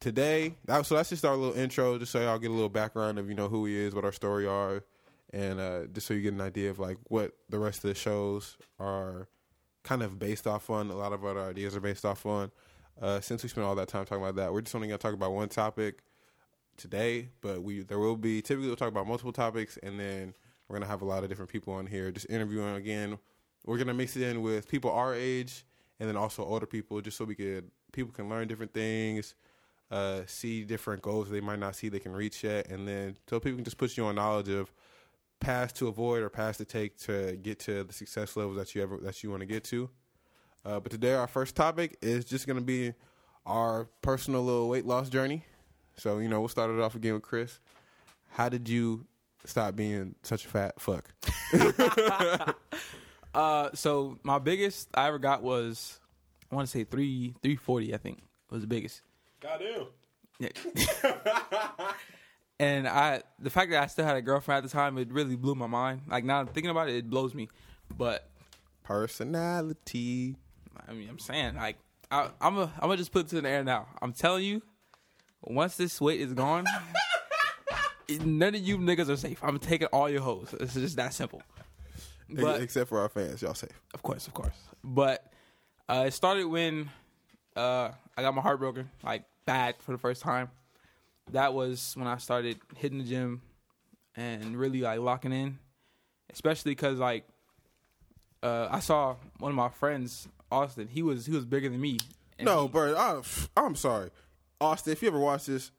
today, 0.00 0.54
that, 0.64 0.86
so 0.86 0.94
that's 0.94 1.08
just 1.10 1.24
our 1.24 1.36
little 1.36 1.56
intro, 1.56 1.98
just 1.98 2.12
so 2.12 2.20
y'all 2.20 2.38
get 2.38 2.50
a 2.50 2.54
little 2.54 2.68
background 2.68 3.18
of 3.18 3.28
you 3.28 3.34
know 3.34 3.48
who 3.48 3.64
he 3.66 3.76
is, 3.76 3.94
what 3.94 4.04
our 4.04 4.12
story 4.12 4.46
are, 4.46 4.84
and 5.32 5.60
uh, 5.60 5.86
just 5.86 6.06
so 6.06 6.14
you 6.14 6.22
get 6.22 6.32
an 6.32 6.40
idea 6.40 6.70
of 6.70 6.78
like 6.78 6.98
what 7.04 7.32
the 7.48 7.58
rest 7.58 7.84
of 7.84 7.88
the 7.88 7.94
shows 7.94 8.56
are 8.78 9.28
kind 9.82 10.02
of 10.02 10.18
based 10.18 10.46
off 10.46 10.70
on. 10.70 10.90
A 10.90 10.96
lot 10.96 11.12
of 11.12 11.24
our 11.24 11.48
ideas 11.50 11.76
are 11.76 11.80
based 11.80 12.04
off 12.04 12.24
on. 12.26 12.50
Uh, 13.00 13.20
since 13.20 13.42
we 13.42 13.48
spent 13.48 13.66
all 13.66 13.74
that 13.76 13.88
time 13.88 14.04
talking 14.04 14.22
about 14.22 14.36
that, 14.36 14.52
we're 14.52 14.60
just 14.60 14.74
only 14.74 14.88
gonna 14.88 14.98
talk 14.98 15.14
about 15.14 15.32
one 15.32 15.48
topic 15.48 16.02
today, 16.76 17.28
but 17.40 17.62
we 17.62 17.80
there 17.80 17.98
will 17.98 18.16
be 18.16 18.40
typically 18.40 18.68
we'll 18.68 18.76
talk 18.76 18.88
about 18.88 19.06
multiple 19.06 19.32
topics, 19.32 19.78
and 19.82 19.98
then 19.98 20.34
we're 20.68 20.76
gonna 20.76 20.90
have 20.90 21.02
a 21.02 21.06
lot 21.06 21.22
of 21.22 21.28
different 21.28 21.50
people 21.50 21.74
on 21.74 21.86
here 21.86 22.10
just 22.10 22.26
interviewing 22.30 22.76
again. 22.76 23.18
We're 23.66 23.78
gonna 23.78 23.94
mix 23.94 24.16
it 24.16 24.22
in 24.22 24.42
with 24.42 24.68
people 24.68 24.90
our 24.90 25.14
age, 25.14 25.64
and 26.00 26.08
then 26.08 26.16
also 26.16 26.44
older 26.44 26.66
people, 26.66 27.00
just 27.00 27.16
so 27.16 27.24
we 27.24 27.34
could 27.34 27.70
people 27.92 28.12
can 28.12 28.28
learn 28.28 28.48
different 28.48 28.74
things, 28.74 29.34
uh, 29.90 30.22
see 30.26 30.64
different 30.64 31.02
goals 31.02 31.30
they 31.30 31.40
might 31.40 31.58
not 31.58 31.74
see 31.74 31.88
they 31.88 31.98
can 31.98 32.12
reach 32.12 32.44
yet, 32.44 32.68
and 32.68 32.86
then 32.86 33.16
so 33.28 33.40
people 33.40 33.56
can 33.56 33.64
just 33.64 33.78
put 33.78 33.96
you 33.96 34.04
on 34.04 34.14
knowledge 34.14 34.48
of 34.48 34.72
paths 35.40 35.72
to 35.74 35.88
avoid 35.88 36.22
or 36.22 36.28
paths 36.28 36.58
to 36.58 36.64
take 36.64 36.98
to 36.98 37.36
get 37.36 37.60
to 37.60 37.84
the 37.84 37.92
success 37.92 38.36
levels 38.36 38.56
that 38.56 38.74
you 38.74 38.82
ever 38.82 38.98
that 38.98 39.22
you 39.22 39.30
want 39.30 39.40
to 39.40 39.46
get 39.46 39.64
to. 39.64 39.88
Uh, 40.64 40.80
but 40.80 40.90
today 40.90 41.14
our 41.14 41.28
first 41.28 41.54
topic 41.54 41.96
is 42.02 42.24
just 42.24 42.46
gonna 42.46 42.60
be 42.60 42.92
our 43.46 43.88
personal 44.02 44.42
little 44.42 44.68
weight 44.68 44.84
loss 44.86 45.08
journey. 45.08 45.44
So 45.96 46.18
you 46.18 46.28
know 46.28 46.40
we'll 46.40 46.48
start 46.48 46.70
it 46.70 46.80
off 46.80 46.94
again 46.94 47.14
with 47.14 47.22
Chris. 47.22 47.60
How 48.30 48.48
did 48.48 48.68
you 48.68 49.06
stop 49.44 49.74
being 49.74 50.14
such 50.22 50.44
a 50.44 50.48
fat 50.48 50.80
fuck? 50.80 51.10
Uh, 53.34 53.70
so 53.74 54.18
my 54.22 54.38
biggest 54.38 54.88
I 54.94 55.06
ever 55.08 55.18
got 55.18 55.42
was 55.42 56.00
I 56.50 56.54
want 56.54 56.66
to 56.66 56.70
say 56.70 56.84
three 56.84 57.34
three 57.42 57.56
forty. 57.56 57.94
I 57.94 57.98
think 57.98 58.20
was 58.50 58.62
the 58.62 58.66
biggest. 58.66 59.02
Goddamn. 59.40 59.86
Yeah. 60.38 60.48
and 62.60 62.88
I, 62.88 63.22
the 63.38 63.50
fact 63.50 63.70
that 63.70 63.82
I 63.82 63.86
still 63.86 64.04
had 64.04 64.16
a 64.16 64.22
girlfriend 64.22 64.64
at 64.64 64.70
the 64.70 64.76
time, 64.76 64.98
it 64.98 65.12
really 65.12 65.36
blew 65.36 65.54
my 65.54 65.66
mind. 65.66 66.02
Like 66.08 66.24
now 66.24 66.44
thinking 66.44 66.70
about 66.70 66.88
it, 66.88 66.96
it 66.96 67.10
blows 67.10 67.34
me. 67.34 67.48
But 67.96 68.28
Personality. 68.84 70.36
I 70.88 70.92
mean, 70.92 71.08
I'm 71.08 71.18
saying 71.18 71.56
like 71.56 71.76
I, 72.10 72.30
I'm 72.40 72.56
a, 72.56 72.72
I'm 72.76 72.88
gonna 72.88 72.96
just 72.96 73.12
put 73.12 73.26
it 73.26 73.28
to 73.28 73.40
the 73.40 73.48
air 73.48 73.62
now. 73.62 73.86
I'm 74.00 74.12
telling 74.12 74.44
you, 74.44 74.62
once 75.42 75.76
this 75.76 76.00
weight 76.00 76.20
is 76.20 76.32
gone, 76.32 76.64
none 78.24 78.54
of 78.54 78.60
you 78.60 78.78
niggas 78.78 79.08
are 79.10 79.16
safe. 79.16 79.38
I'm 79.42 79.58
taking 79.58 79.88
all 79.88 80.08
your 80.08 80.22
hoes. 80.22 80.54
It's 80.58 80.74
just 80.74 80.96
that 80.96 81.12
simple. 81.12 81.42
But 82.30 82.62
Except 82.62 82.88
for 82.88 83.00
our 83.00 83.08
fans, 83.08 83.42
y'all 83.42 83.54
safe. 83.54 83.78
of 83.94 84.02
course, 84.02 84.26
of 84.26 84.34
course. 84.34 84.56
But 84.82 85.30
uh, 85.88 86.04
it 86.06 86.12
started 86.12 86.46
when 86.46 86.90
uh, 87.58 87.92
I 88.16 88.22
got 88.22 88.34
my 88.34 88.42
heart 88.42 88.58
broken, 88.58 88.90
like 89.02 89.24
bad 89.46 89.74
for 89.80 89.92
the 89.92 89.98
first 89.98 90.22
time. 90.22 90.50
That 91.32 91.52
was 91.52 91.92
when 91.96 92.06
I 92.06 92.16
started 92.18 92.58
hitting 92.76 92.98
the 92.98 93.04
gym 93.04 93.42
and 94.16 94.56
really 94.56 94.80
like 94.80 95.00
locking 95.00 95.32
in, 95.32 95.58
especially 96.32 96.72
because 96.72 96.98
like 96.98 97.24
uh, 98.42 98.68
I 98.70 98.80
saw 98.80 99.16
one 99.38 99.50
of 99.50 99.56
my 99.56 99.68
friends, 99.68 100.28
Austin. 100.50 100.88
He 100.88 101.02
was 101.02 101.26
he 101.26 101.32
was 101.32 101.44
bigger 101.44 101.68
than 101.68 101.80
me. 101.80 101.98
No, 102.40 102.62
he- 102.62 102.68
bro. 102.68 102.96
I, 102.96 103.20
I'm 103.56 103.74
sorry, 103.74 104.10
Austin. 104.60 104.92
If 104.92 105.02
you 105.02 105.08
ever 105.08 105.18
watch 105.18 105.46
this, 105.46 105.70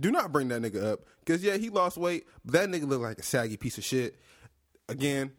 do 0.00 0.10
not 0.10 0.32
bring 0.32 0.48
that 0.48 0.62
nigga 0.62 0.82
up. 0.84 1.00
Cause 1.26 1.42
yeah, 1.44 1.58
he 1.58 1.68
lost 1.68 1.98
weight, 1.98 2.26
but 2.44 2.54
that 2.54 2.68
nigga 2.70 2.88
looked 2.88 3.02
like 3.02 3.18
a 3.18 3.22
saggy 3.22 3.56
piece 3.58 3.76
of 3.76 3.84
shit. 3.84 4.16
Again, 4.88 5.32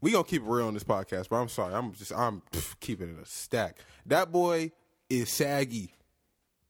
we 0.00 0.10
gonna 0.10 0.24
keep 0.24 0.42
it 0.42 0.48
real 0.48 0.66
on 0.66 0.74
this 0.74 0.84
podcast, 0.84 1.28
but 1.28 1.36
I'm 1.36 1.48
sorry. 1.48 1.74
I'm 1.74 1.92
just 1.92 2.12
I'm 2.12 2.42
pff, 2.50 2.80
keeping 2.80 3.10
it 3.10 3.22
a 3.22 3.26
stack. 3.26 3.78
That 4.06 4.32
boy 4.32 4.72
is 5.20 5.30
saggy. 5.30 5.94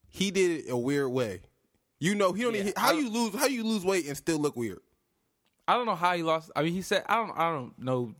He 0.09 0.31
did 0.31 0.65
it 0.65 0.71
a 0.71 0.77
weird 0.77 1.11
way. 1.11 1.41
You 1.99 2.15
know, 2.15 2.33
he 2.33 2.43
don't. 2.43 2.53
Yeah, 2.53 2.61
even, 2.61 2.73
how 2.75 2.91
you 2.91 3.09
lose? 3.09 3.33
How 3.33 3.47
you 3.47 3.63
lose 3.63 3.85
weight 3.85 4.07
and 4.07 4.17
still 4.17 4.37
look 4.37 4.55
weird? 4.55 4.79
I 5.67 5.75
don't 5.75 5.85
know 5.85 5.95
how 5.95 6.15
he 6.15 6.23
lost. 6.23 6.51
I 6.55 6.61
mean, 6.63 6.73
he 6.73 6.81
said 6.81 7.03
I 7.07 7.15
don't 7.15 7.37
I 7.37 7.51
don't 7.51 7.77
know 7.79 8.13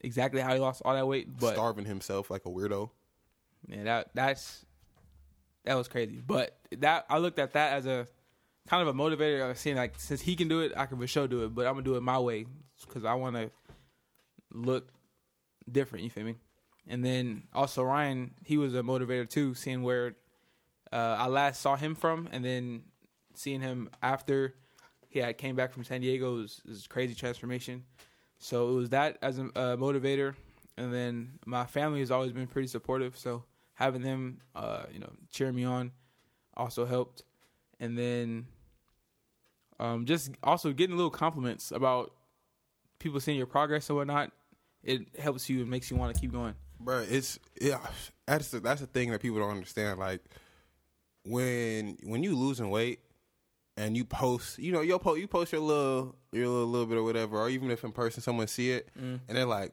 exactly 0.00 0.40
how 0.40 0.52
he 0.52 0.60
lost 0.60 0.82
all 0.84 0.94
that 0.94 1.06
weight, 1.06 1.28
but 1.38 1.54
Starving 1.54 1.86
himself 1.86 2.30
like 2.30 2.44
a 2.44 2.50
weirdo. 2.50 2.90
yeah, 3.68 3.84
that 3.84 4.10
that's 4.14 4.64
that 5.64 5.74
was 5.74 5.88
crazy. 5.88 6.20
But 6.24 6.56
that 6.78 7.06
I 7.08 7.18
looked 7.18 7.38
at 7.38 7.54
that 7.54 7.72
as 7.72 7.86
a 7.86 8.06
kind 8.68 8.86
of 8.86 8.94
a 8.94 8.98
motivator. 8.98 9.42
I 9.42 9.48
was 9.48 9.58
saying 9.58 9.76
like 9.76 9.94
since 9.98 10.20
he 10.20 10.36
can 10.36 10.48
do 10.48 10.60
it, 10.60 10.72
I 10.76 10.86
can 10.86 10.98
for 10.98 11.06
sure 11.06 11.26
do 11.26 11.44
it. 11.44 11.54
But 11.54 11.66
I'm 11.66 11.72
gonna 11.72 11.84
do 11.84 11.96
it 11.96 12.02
my 12.02 12.18
way 12.18 12.46
because 12.86 13.04
I 13.04 13.14
want 13.14 13.36
to 13.36 13.50
look 14.52 14.88
different. 15.70 16.04
You 16.04 16.10
feel 16.10 16.24
me? 16.24 16.36
And 16.88 17.04
then 17.04 17.44
also 17.52 17.82
Ryan, 17.82 18.34
he 18.44 18.56
was 18.56 18.74
a 18.74 18.82
motivator 18.82 19.28
too, 19.28 19.54
seeing 19.54 19.82
where 19.82 20.14
uh, 20.92 21.16
I 21.18 21.26
last 21.26 21.60
saw 21.60 21.76
him 21.76 21.94
from, 21.94 22.28
and 22.32 22.44
then 22.44 22.82
seeing 23.34 23.60
him 23.60 23.88
after 24.02 24.54
he 25.08 25.20
had 25.20 25.38
came 25.38 25.56
back 25.56 25.72
from 25.72 25.84
San 25.84 26.00
Diego 26.00 26.34
was, 26.36 26.60
was 26.66 26.86
crazy 26.86 27.14
transformation. 27.14 27.84
So 28.38 28.70
it 28.70 28.74
was 28.74 28.90
that 28.90 29.18
as 29.22 29.38
a, 29.38 29.42
motivator, 29.76 30.34
and 30.76 30.92
then 30.92 31.38
my 31.46 31.64
family 31.64 32.00
has 32.00 32.10
always 32.10 32.32
been 32.32 32.46
pretty 32.46 32.68
supportive. 32.68 33.16
So 33.16 33.44
having 33.74 34.02
them, 34.02 34.40
uh, 34.54 34.84
you 34.92 34.98
know, 34.98 35.10
cheer 35.30 35.52
me 35.52 35.64
on, 35.64 35.92
also 36.56 36.84
helped. 36.84 37.22
And 37.78 37.96
then, 37.96 38.46
um, 39.78 40.06
just 40.06 40.30
also 40.42 40.72
getting 40.72 40.96
little 40.96 41.10
compliments 41.10 41.72
about 41.72 42.12
people 42.98 43.20
seeing 43.20 43.36
your 43.36 43.46
progress 43.46 43.88
and 43.88 43.96
whatnot. 43.96 44.32
It 44.82 45.16
helps 45.18 45.48
you 45.48 45.60
and 45.60 45.70
makes 45.70 45.90
you 45.90 45.96
want 45.96 46.14
to 46.14 46.20
keep 46.20 46.32
going. 46.32 46.54
Bro. 46.84 47.04
It's 47.08 47.38
yeah. 47.60 47.80
That's 48.26 48.50
the, 48.50 48.60
that's 48.60 48.80
the 48.80 48.86
thing 48.86 49.10
that 49.10 49.20
people 49.20 49.40
don't 49.40 49.50
understand. 49.50 49.98
Like 49.98 50.22
when 51.24 51.98
when 52.04 52.22
you 52.22 52.34
losing 52.36 52.70
weight 52.70 53.00
and 53.76 53.96
you 53.96 54.04
post, 54.04 54.58
you 54.58 54.72
know, 54.72 54.80
you 54.80 54.98
post 54.98 55.20
you 55.20 55.28
post 55.28 55.52
your 55.52 55.60
little 55.60 56.16
your 56.32 56.48
little, 56.48 56.66
little 56.66 56.86
bit 56.86 56.98
or 56.98 57.02
whatever, 57.02 57.38
or 57.38 57.48
even 57.48 57.70
if 57.70 57.84
in 57.84 57.92
person 57.92 58.22
someone 58.22 58.46
see 58.46 58.70
it 58.70 58.88
and 58.96 59.20
they're 59.28 59.44
like, 59.44 59.72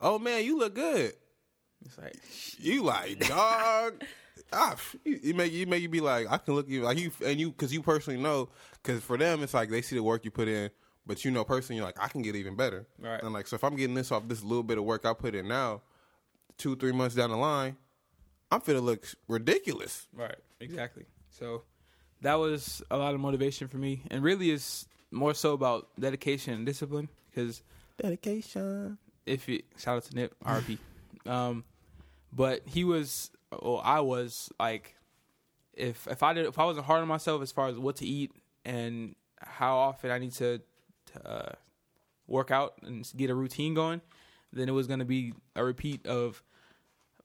"Oh 0.00 0.18
man, 0.18 0.44
you 0.44 0.58
look 0.58 0.74
good." 0.74 1.12
It's 1.84 1.98
like 1.98 2.16
You 2.58 2.82
like 2.82 3.26
dog. 3.26 4.02
ah, 4.52 4.76
you, 5.04 5.20
you 5.22 5.34
make 5.34 5.52
you 5.52 5.66
make 5.66 5.82
you 5.82 5.88
be 5.88 6.00
like 6.00 6.26
I 6.30 6.38
can 6.38 6.54
look 6.54 6.68
you 6.68 6.82
like 6.82 6.98
you 6.98 7.10
and 7.24 7.38
you 7.38 7.50
because 7.50 7.72
you 7.72 7.82
personally 7.82 8.20
know 8.20 8.48
because 8.82 9.02
for 9.02 9.16
them 9.16 9.42
it's 9.42 9.54
like 9.54 9.70
they 9.70 9.82
see 9.82 9.96
the 9.96 10.02
work 10.02 10.24
you 10.24 10.30
put 10.30 10.48
in, 10.48 10.70
but 11.06 11.24
you 11.24 11.30
know 11.30 11.44
personally 11.44 11.76
you're 11.76 11.86
like 11.86 12.02
I 12.02 12.08
can 12.08 12.22
get 12.22 12.36
even 12.36 12.56
better. 12.56 12.86
Right. 12.98 13.22
And 13.22 13.32
like 13.32 13.46
so 13.46 13.56
if 13.56 13.64
I'm 13.64 13.76
getting 13.76 13.94
this 13.94 14.10
off 14.10 14.26
this 14.28 14.42
little 14.42 14.62
bit 14.62 14.78
of 14.78 14.84
work 14.84 15.04
I 15.04 15.12
put 15.12 15.34
in 15.34 15.48
now, 15.48 15.82
two 16.58 16.76
three 16.76 16.92
months 16.92 17.14
down 17.14 17.30
the 17.30 17.36
line, 17.36 17.76
I'm 18.50 18.60
finna 18.60 18.82
look 18.82 19.06
ridiculous. 19.28 20.06
Right. 20.12 20.36
Exactly. 20.60 21.06
So 21.30 21.62
that 22.22 22.34
was 22.34 22.82
a 22.90 22.96
lot 22.96 23.14
of 23.14 23.20
motivation 23.20 23.68
for 23.68 23.78
me, 23.78 24.02
and 24.10 24.22
really 24.22 24.50
is 24.50 24.86
more 25.10 25.34
so 25.34 25.52
about 25.52 25.88
dedication 25.98 26.54
and 26.54 26.66
discipline. 26.66 27.08
Because 27.30 27.62
Dedication. 28.00 28.98
if 29.26 29.48
it 29.48 29.64
shout 29.76 29.96
out 29.96 30.04
to 30.04 30.14
Nip 30.14 30.34
RP, 30.44 30.78
um, 31.26 31.64
but 32.32 32.62
he 32.66 32.84
was, 32.84 33.30
or 33.52 33.80
I 33.84 34.00
was 34.00 34.50
like, 34.58 34.94
if 35.74 36.06
if 36.08 36.22
I 36.22 36.32
did 36.32 36.46
if 36.46 36.58
I 36.58 36.64
wasn't 36.64 36.86
hard 36.86 37.02
on 37.02 37.08
myself 37.08 37.42
as 37.42 37.52
far 37.52 37.68
as 37.68 37.78
what 37.78 37.96
to 37.96 38.06
eat 38.06 38.32
and 38.64 39.14
how 39.40 39.76
often 39.76 40.10
I 40.10 40.18
need 40.18 40.32
to, 40.32 40.60
to 41.12 41.28
uh, 41.28 41.52
work 42.26 42.50
out 42.50 42.74
and 42.82 43.08
get 43.16 43.30
a 43.30 43.34
routine 43.34 43.74
going, 43.74 44.00
then 44.52 44.68
it 44.68 44.72
was 44.72 44.86
going 44.88 44.98
to 44.98 45.04
be 45.04 45.32
a 45.54 45.64
repeat 45.64 46.06
of 46.06 46.42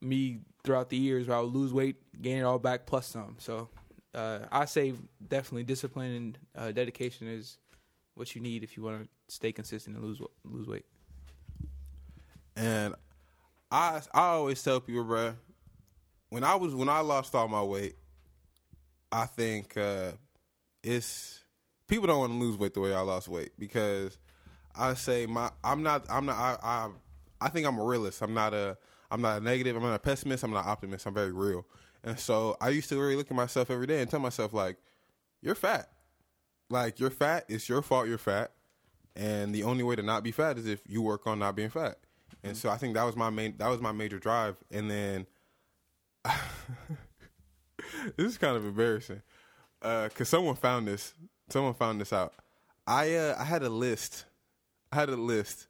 me 0.03 0.39
throughout 0.63 0.89
the 0.89 0.97
years 0.97 1.27
where 1.27 1.37
I 1.37 1.41
would 1.41 1.53
lose 1.53 1.73
weight, 1.73 1.95
gain 2.21 2.37
it 2.37 2.43
all 2.43 2.59
back 2.59 2.85
plus 2.85 3.07
some. 3.07 3.35
So 3.39 3.69
uh, 4.13 4.39
I 4.51 4.65
say 4.65 4.93
definitely 5.27 5.63
discipline 5.63 6.11
and 6.11 6.37
uh, 6.55 6.71
dedication 6.71 7.27
is 7.27 7.57
what 8.15 8.35
you 8.35 8.41
need 8.41 8.63
if 8.63 8.77
you 8.77 8.83
want 8.83 9.03
to 9.03 9.09
stay 9.33 9.51
consistent 9.51 9.95
and 9.95 10.05
lose 10.05 10.21
lose 10.43 10.67
weight. 10.67 10.85
And 12.55 12.93
I 13.71 14.01
I 14.13 14.21
always 14.27 14.61
tell 14.61 14.79
people, 14.79 15.03
bro, 15.03 15.33
when 16.29 16.43
I 16.43 16.55
was 16.55 16.75
when 16.75 16.89
I 16.89 16.99
lost 16.99 17.33
all 17.33 17.47
my 17.47 17.63
weight, 17.63 17.95
I 19.11 19.25
think 19.25 19.75
uh, 19.77 20.11
it's 20.83 21.43
people 21.87 22.07
don't 22.07 22.19
want 22.19 22.31
to 22.33 22.37
lose 22.37 22.57
weight 22.57 22.73
the 22.73 22.81
way 22.81 22.93
I 22.93 23.01
lost 23.01 23.27
weight 23.27 23.51
because 23.57 24.17
I 24.75 24.93
say 24.93 25.25
my 25.25 25.51
I'm 25.63 25.83
not 25.83 26.05
I'm 26.09 26.25
not 26.25 26.35
I 26.35 26.57
I, 26.61 26.89
I 27.41 27.49
think 27.49 27.65
I'm 27.65 27.79
a 27.79 27.83
realist. 27.83 28.21
I'm 28.21 28.33
not 28.33 28.53
a 28.53 28.77
I'm 29.13 29.21
not 29.21 29.41
a 29.41 29.43
negative. 29.43 29.75
I'm 29.75 29.83
not 29.83 29.93
a 29.93 29.99
pessimist. 29.99 30.43
I'm 30.43 30.51
not 30.51 30.65
an 30.65 30.71
optimist. 30.71 31.05
I'm 31.05 31.13
very 31.13 31.31
real. 31.31 31.67
And 32.03 32.19
so 32.19 32.57
I 32.59 32.69
used 32.69 32.89
to 32.89 32.99
really 32.99 33.15
look 33.15 33.29
at 33.29 33.37
myself 33.37 33.69
every 33.69 33.85
day 33.85 34.01
and 34.01 34.09
tell 34.09 34.19
myself 34.19 34.53
like, 34.53 34.77
you're 35.39 35.53
fat. 35.53 35.89
Like 36.71 36.99
you're 36.99 37.11
fat. 37.11 37.45
It's 37.47 37.69
your 37.69 37.83
fault. 37.83 38.07
You're 38.07 38.17
fat. 38.17 38.51
And 39.15 39.53
the 39.53 39.63
only 39.63 39.83
way 39.83 39.95
to 39.95 40.01
not 40.01 40.23
be 40.23 40.31
fat 40.31 40.57
is 40.57 40.65
if 40.65 40.81
you 40.87 41.03
work 41.03 41.27
on 41.27 41.37
not 41.37 41.55
being 41.55 41.69
fat. 41.69 41.99
And 42.43 42.57
so 42.57 42.69
I 42.69 42.77
think 42.77 42.95
that 42.95 43.03
was 43.03 43.15
my 43.15 43.29
main 43.29 43.53
that 43.57 43.69
was 43.69 43.79
my 43.79 43.91
major 43.91 44.17
drive. 44.17 44.57
And 44.71 44.89
then 44.89 45.27
this 48.17 48.25
is 48.31 48.37
kind 48.39 48.57
of 48.57 48.65
embarrassing 48.65 49.21
because 49.79 50.27
someone 50.27 50.55
found 50.55 50.87
this. 50.87 51.13
Someone 51.49 51.75
found 51.75 52.01
this 52.01 52.11
out. 52.11 52.33
I 52.87 53.13
uh, 53.15 53.35
I 53.37 53.43
had 53.43 53.61
a 53.61 53.69
list. 53.69 54.25
I 54.91 54.95
had 54.95 55.09
a 55.09 55.15
list 55.15 55.67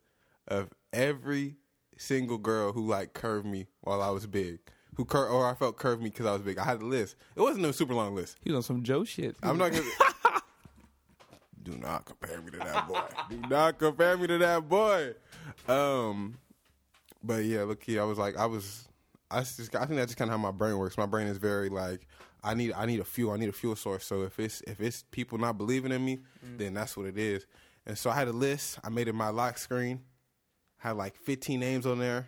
of 0.48 0.70
every 0.94 1.58
single 1.98 2.38
girl 2.38 2.72
who 2.74 2.86
like 2.88 3.14
curved 3.14 3.46
me 3.46 3.68
while 3.82 4.02
I 4.02 4.10
was 4.10 4.26
big, 4.28 4.60
who 4.96 5.06
cur- 5.06 5.28
or 5.28 5.48
I 5.50 5.54
felt 5.54 5.78
curved 5.78 6.02
me 6.02 6.10
because 6.10 6.26
I 6.26 6.34
was 6.34 6.42
big. 6.42 6.58
I 6.58 6.66
had 6.66 6.82
a 6.82 6.86
list. 6.86 7.16
It 7.36 7.42
wasn't 7.42 7.66
a 7.66 7.74
super 7.74 7.94
long 7.94 8.16
list. 8.16 8.38
He 8.42 8.52
was 8.52 8.58
on 8.58 8.64
some 8.64 8.84
Joe 8.84 9.04
shit. 9.04 9.36
I'm 9.44 9.58
not 9.58 9.72
gonna. 9.72 9.84
Do 11.64 11.78
not 11.78 12.04
compare 12.06 12.42
me 12.42 12.52
to 12.52 12.58
that 12.58 12.88
boy. 12.90 13.02
Do 13.30 13.38
not 13.50 13.80
compare 13.80 14.18
me 14.18 14.28
to 14.28 14.38
that 14.40 14.68
boy. 14.68 15.14
Um, 15.68 16.38
but 17.24 17.46
yeah, 17.46 17.64
look 17.64 17.82
here. 17.84 18.02
I 18.02 18.06
was 18.06 18.18
like, 18.18 18.38
I 18.38 18.46
was. 18.46 18.88
I 19.32 19.40
just. 19.40 19.74
I 19.76 19.86
think 19.86 19.96
that's 19.98 20.12
just 20.12 20.18
kind 20.18 20.30
of 20.30 20.34
how 20.38 20.42
my 20.42 20.52
brain 20.52 20.78
works. 20.78 20.98
My 20.98 21.06
brain 21.06 21.28
is 21.28 21.38
very 21.38 21.70
like. 21.70 22.06
I 22.44 22.54
need. 22.54 22.74
I 22.74 22.86
need 22.86 23.00
a 23.00 23.06
fuel. 23.06 23.32
I 23.32 23.38
need 23.38 23.48
a 23.48 23.54
fuel 23.54 23.78
source. 23.78 24.06
So 24.06 24.24
if 24.24 24.38
it's 24.40 24.62
if 24.68 24.82
it's 24.82 25.06
people 25.12 25.38
not 25.38 25.58
believing 25.58 25.94
in 25.94 26.04
me, 26.04 26.20
then 26.58 26.74
that's 26.74 26.98
what 26.98 27.06
it 27.06 27.18
is. 27.18 27.46
And 27.86 27.98
so 27.98 28.10
I 28.10 28.16
had 28.16 28.28
a 28.28 28.34
list. 28.34 28.80
I 28.84 28.90
made 28.90 29.08
it 29.08 29.16
my 29.16 29.30
lock 29.30 29.58
screen. 29.58 30.02
Had 30.84 30.98
like 30.98 31.15
15 31.15 31.62
names 31.62 31.86
on 31.86 31.98
there, 31.98 32.28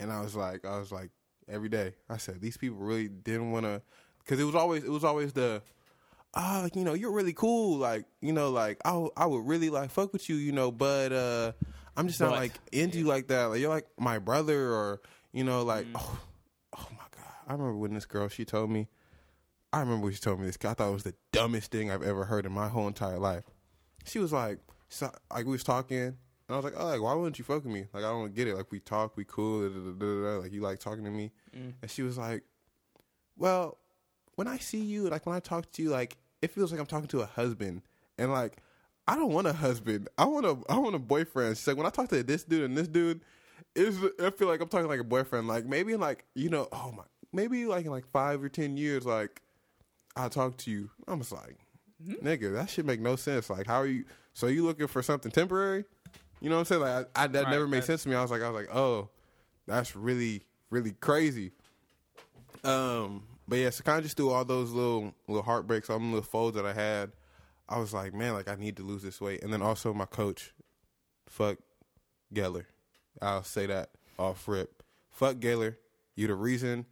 and 0.00 0.10
I 0.10 0.22
was 0.22 0.34
like, 0.34 0.64
I 0.64 0.76
was 0.76 0.90
like, 0.90 1.10
every 1.48 1.68
day. 1.68 1.94
I 2.10 2.16
said 2.16 2.40
these 2.40 2.56
people 2.56 2.78
really 2.78 3.08
didn't 3.08 3.52
want 3.52 3.64
to, 3.64 3.80
because 4.18 4.40
it 4.40 4.44
was 4.44 4.56
always 4.56 4.82
it 4.82 4.90
was 4.90 5.04
always 5.04 5.32
the 5.32 5.62
ah, 6.34 6.64
oh, 6.64 6.68
you 6.76 6.84
know, 6.84 6.94
you're 6.94 7.12
really 7.12 7.32
cool. 7.32 7.78
Like, 7.78 8.06
you 8.20 8.32
know, 8.32 8.50
like 8.50 8.80
I, 8.84 9.06
I 9.16 9.26
would 9.26 9.46
really 9.46 9.70
like 9.70 9.90
fuck 9.90 10.12
with 10.12 10.28
you, 10.28 10.34
you 10.34 10.50
know, 10.50 10.72
but 10.72 11.12
uh, 11.12 11.52
I'm 11.96 12.08
just 12.08 12.20
not 12.20 12.30
But. 12.30 12.38
like 12.38 12.52
into 12.72 12.98
you 12.98 13.04
like 13.04 13.28
that. 13.28 13.44
Like 13.44 13.60
you're 13.60 13.70
like 13.70 13.86
my 13.98 14.18
brother, 14.18 14.72
or 14.72 15.00
you 15.32 15.44
know, 15.44 15.62
like 15.62 15.86
oh, 15.94 16.18
oh 16.76 16.88
my 16.90 17.06
god. 17.12 17.32
I 17.46 17.52
remember 17.52 17.76
when 17.76 17.94
this 17.94 18.06
girl 18.06 18.28
she 18.28 18.44
told 18.44 18.68
me. 18.70 18.88
I 19.72 19.80
remember 19.80 20.04
when 20.04 20.12
she 20.12 20.20
told 20.20 20.40
me 20.40 20.46
this. 20.46 20.58
I 20.64 20.74
thought 20.74 20.88
it 20.88 20.92
was 20.92 21.02
the 21.02 21.14
dumbest 21.32 21.70
thing 21.72 21.90
I've 21.90 22.02
ever 22.02 22.24
heard 22.24 22.46
in 22.46 22.52
my 22.52 22.68
whole 22.68 22.86
entire 22.86 23.18
life. 23.18 23.44
She 24.04 24.20
was 24.20 24.32
like, 24.32 24.60
so, 24.88 25.10
like 25.32 25.46
we 25.46 25.52
was 25.52 25.64
talking, 25.64 26.16
and 26.48 26.54
I 26.54 26.58
was 26.58 26.64
like, 26.64 26.74
oh, 26.76 26.86
like 26.86 27.00
why 27.00 27.14
wouldn't 27.14 27.38
you 27.38 27.44
fuck 27.44 27.64
with 27.64 27.72
me? 27.72 27.86
Like 27.92 28.04
I 28.04 28.10
don't 28.10 28.34
get 28.34 28.48
it. 28.48 28.56
Like 28.56 28.70
we 28.70 28.80
talk, 28.80 29.16
we 29.16 29.24
cool. 29.24 29.68
Da, 29.68 29.74
da, 29.74 29.92
da. 29.92 30.42
Like 30.42 30.52
you 30.52 30.60
like 30.60 30.78
talking 30.78 31.04
to 31.04 31.10
me, 31.10 31.32
mm. 31.56 31.72
and 31.80 31.90
she 31.90 32.02
was 32.02 32.18
like, 32.18 32.42
well, 33.36 33.78
when 34.36 34.48
I 34.48 34.58
see 34.58 34.80
you, 34.80 35.08
like 35.08 35.26
when 35.26 35.34
I 35.34 35.40
talk 35.40 35.70
to 35.72 35.82
you, 35.82 35.90
like 35.90 36.16
it 36.42 36.50
feels 36.50 36.70
like 36.70 36.80
I'm 36.80 36.86
talking 36.86 37.08
to 37.08 37.22
a 37.22 37.26
husband, 37.26 37.82
and 38.18 38.32
like 38.32 38.58
I 39.06 39.16
don't 39.16 39.32
want 39.32 39.46
a 39.46 39.52
husband. 39.52 40.08
I 40.18 40.24
want 40.26 40.46
a 40.46 40.56
I 40.68 40.78
want 40.78 40.94
a 40.94 40.98
boyfriend. 41.00 41.56
She's 41.56 41.66
like 41.66 41.76
when 41.76 41.86
I 41.86 41.90
talk 41.90 42.08
to 42.08 42.22
this 42.22 42.44
dude 42.44 42.64
and 42.64 42.76
this 42.76 42.88
dude, 42.88 43.22
is 43.74 43.98
I 44.22 44.30
feel 44.30 44.48
like 44.48 44.60
I'm 44.60 44.68
talking 44.68 44.88
like 44.88 45.00
a 45.00 45.04
boyfriend. 45.04 45.48
Like 45.48 45.66
maybe 45.66 45.92
in 45.92 46.00
like 46.00 46.24
you 46.34 46.50
know, 46.50 46.68
oh 46.72 46.92
my, 46.96 47.04
maybe 47.32 47.66
like 47.66 47.84
in 47.84 47.90
like 47.90 48.06
five 48.06 48.42
or 48.42 48.48
ten 48.48 48.76
years, 48.76 49.04
like 49.04 49.42
I 50.16 50.28
talk 50.28 50.56
to 50.58 50.70
you. 50.70 50.90
I'm 51.08 51.20
just 51.20 51.32
like, 51.32 51.58
mm-hmm. 52.02 52.26
nigga, 52.26 52.52
that 52.54 52.70
should 52.70 52.86
make 52.86 53.00
no 53.00 53.16
sense. 53.16 53.50
Like 53.50 53.66
how 53.66 53.76
are 53.76 53.86
you? 53.86 54.04
So 54.32 54.46
you 54.46 54.64
looking 54.64 54.88
for 54.88 55.02
something 55.02 55.30
temporary? 55.30 55.84
You 56.40 56.50
know 56.50 56.56
what 56.56 56.60
I'm 56.60 56.64
saying? 56.66 56.80
Like 56.82 57.08
I, 57.16 57.24
I 57.24 57.26
that 57.28 57.44
Right, 57.44 57.50
never 57.50 57.66
made 57.66 57.84
sense 57.84 58.02
to 58.02 58.08
me. 58.08 58.14
I 58.14 58.22
was 58.22 58.30
like, 58.30 58.42
I 58.42 58.48
was 58.50 58.66
like, 58.66 58.74
oh, 58.74 59.08
that's 59.66 59.96
really 59.96 60.44
really 60.70 60.92
crazy. 60.92 61.52
Um, 62.64 63.24
but 63.46 63.56
yeah, 63.58 63.70
so 63.70 63.82
kind 63.84 63.98
of 63.98 64.04
just 64.04 64.16
through 64.16 64.30
all 64.30 64.44
those 64.44 64.70
little 64.72 65.14
little 65.28 65.42
heartbreaks, 65.42 65.90
all 65.90 65.98
the 65.98 66.04
little 66.04 66.22
folds 66.22 66.56
that 66.56 66.66
I 66.66 66.72
had, 66.72 67.12
I 67.68 67.78
was 67.78 67.92
like, 67.92 68.14
man, 68.14 68.34
like 68.34 68.48
I 68.48 68.56
need 68.56 68.76
to 68.78 68.82
lose 68.82 69.02
this 69.02 69.20
weight. 69.20 69.42
And 69.42 69.52
then 69.52 69.62
also 69.62 69.92
my 69.94 70.06
coach, 70.06 70.52
fuck 71.28 71.58
Geller. 72.32 72.66
I'll 73.22 73.44
say 73.44 73.66
that 73.66 73.90
off 74.18 74.46
rip. 74.48 74.82
Fuck 75.10 75.36
Geller. 75.36 75.76
You 76.16 76.26
the 76.26 76.34
reason 76.34 76.86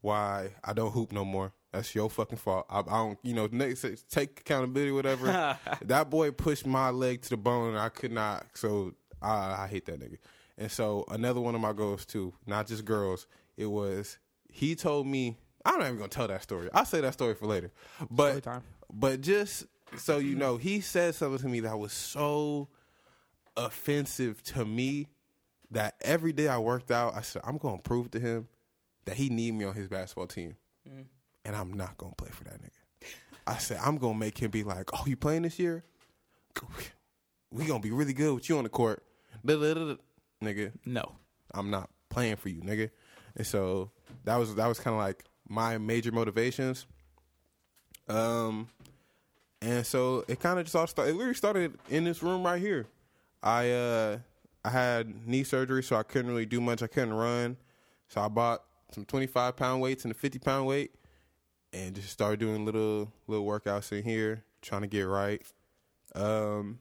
why 0.00 0.50
I 0.64 0.72
don't 0.72 0.92
hoop 0.92 1.12
no 1.12 1.24
more. 1.24 1.52
That's 1.72 1.94
your 1.94 2.08
fucking 2.08 2.38
fault. 2.38 2.66
I, 2.70 2.80
I 2.80 2.82
don't, 2.82 3.18
you 3.22 3.34
know, 3.34 3.48
next 3.52 3.84
take 4.08 4.40
accountability, 4.40 4.90
whatever. 4.90 5.58
that 5.82 6.08
boy 6.08 6.30
pushed 6.30 6.66
my 6.66 6.90
leg 6.90 7.22
to 7.22 7.30
the 7.30 7.36
bone, 7.36 7.70
and 7.70 7.78
I 7.78 7.90
could 7.90 8.12
not. 8.12 8.46
So 8.54 8.94
I, 9.20 9.64
I 9.64 9.66
hate 9.68 9.86
that 9.86 10.00
nigga. 10.00 10.18
And 10.56 10.70
so 10.70 11.04
another 11.08 11.40
one 11.40 11.54
of 11.54 11.60
my 11.60 11.72
goals 11.72 12.04
too, 12.04 12.32
not 12.46 12.66
just 12.66 12.84
girls. 12.84 13.26
It 13.56 13.66
was 13.66 14.18
he 14.50 14.74
told 14.74 15.06
me. 15.06 15.36
I'm 15.64 15.78
not 15.78 15.86
even 15.86 15.98
gonna 15.98 16.08
tell 16.08 16.28
that 16.28 16.42
story. 16.42 16.70
I'll 16.72 16.86
say 16.86 17.00
that 17.00 17.12
story 17.12 17.34
for 17.34 17.46
later. 17.46 17.70
But 18.10 18.46
but 18.90 19.20
just 19.20 19.66
so 19.96 20.18
you 20.18 20.34
know, 20.34 20.56
he 20.56 20.80
said 20.80 21.14
something 21.14 21.38
to 21.40 21.48
me 21.48 21.60
that 21.60 21.78
was 21.78 21.92
so 21.92 22.68
offensive 23.56 24.42
to 24.44 24.64
me 24.64 25.08
that 25.70 25.96
every 26.00 26.32
day 26.32 26.48
I 26.48 26.58
worked 26.58 26.90
out, 26.90 27.14
I 27.14 27.20
said 27.20 27.42
I'm 27.44 27.58
gonna 27.58 27.82
prove 27.82 28.10
to 28.12 28.20
him 28.20 28.48
that 29.04 29.16
he 29.16 29.28
need 29.28 29.52
me 29.54 29.64
on 29.64 29.74
his 29.74 29.88
basketball 29.88 30.26
team. 30.26 30.56
Mm. 30.88 31.04
And 31.48 31.56
I'm 31.56 31.72
not 31.72 31.96
gonna 31.96 32.14
play 32.14 32.28
for 32.30 32.44
that 32.44 32.60
nigga. 32.62 33.08
I 33.46 33.56
said 33.56 33.80
I'm 33.82 33.96
gonna 33.96 34.18
make 34.18 34.36
him 34.36 34.50
be 34.50 34.62
like, 34.62 34.90
"Oh, 34.92 35.04
you 35.06 35.16
playing 35.16 35.42
this 35.42 35.58
year? 35.58 35.82
We 37.50 37.64
gonna 37.64 37.80
be 37.80 37.90
really 37.90 38.12
good 38.12 38.34
with 38.34 38.48
you 38.50 38.58
on 38.58 38.64
the 38.64 38.68
court." 38.70 39.02
Nigga, 40.42 40.72
No. 40.84 41.12
I'm 41.54 41.70
not 41.70 41.88
playing 42.10 42.36
for 42.36 42.50
you, 42.50 42.60
nigga. 42.60 42.90
And 43.34 43.46
so 43.46 43.90
that 44.24 44.36
was 44.36 44.54
that 44.56 44.66
was 44.66 44.78
kind 44.78 44.94
of 44.94 45.00
like 45.00 45.24
my 45.48 45.78
major 45.78 46.12
motivations. 46.12 46.86
Um, 48.08 48.68
and 49.62 49.86
so 49.86 50.24
it 50.28 50.40
kind 50.40 50.58
of 50.58 50.66
just 50.66 50.76
all 50.76 50.86
started. 50.86 51.12
It 51.12 51.14
literally 51.14 51.34
started 51.34 51.78
in 51.88 52.04
this 52.04 52.22
room 52.22 52.44
right 52.44 52.60
here. 52.60 52.86
I 53.42 53.70
uh 53.70 54.18
I 54.64 54.70
had 54.70 55.26
knee 55.26 55.44
surgery, 55.44 55.82
so 55.82 55.96
I 55.96 56.02
couldn't 56.02 56.30
really 56.30 56.46
do 56.46 56.60
much. 56.60 56.82
I 56.82 56.86
couldn't 56.88 57.14
run, 57.14 57.56
so 58.08 58.20
I 58.20 58.28
bought 58.28 58.62
some 58.92 59.04
25 59.04 59.56
pound 59.56 59.80
weights 59.80 60.04
and 60.04 60.12
a 60.12 60.14
50 60.14 60.38
pound 60.38 60.66
weight, 60.66 60.92
and 61.72 61.94
just 61.94 62.10
started 62.10 62.40
doing 62.40 62.64
little 62.64 63.12
little 63.26 63.46
workouts 63.46 63.92
in 63.92 64.04
here, 64.04 64.44
trying 64.62 64.82
to 64.82 64.86
get 64.86 65.02
right. 65.02 65.42
Um, 66.14 66.78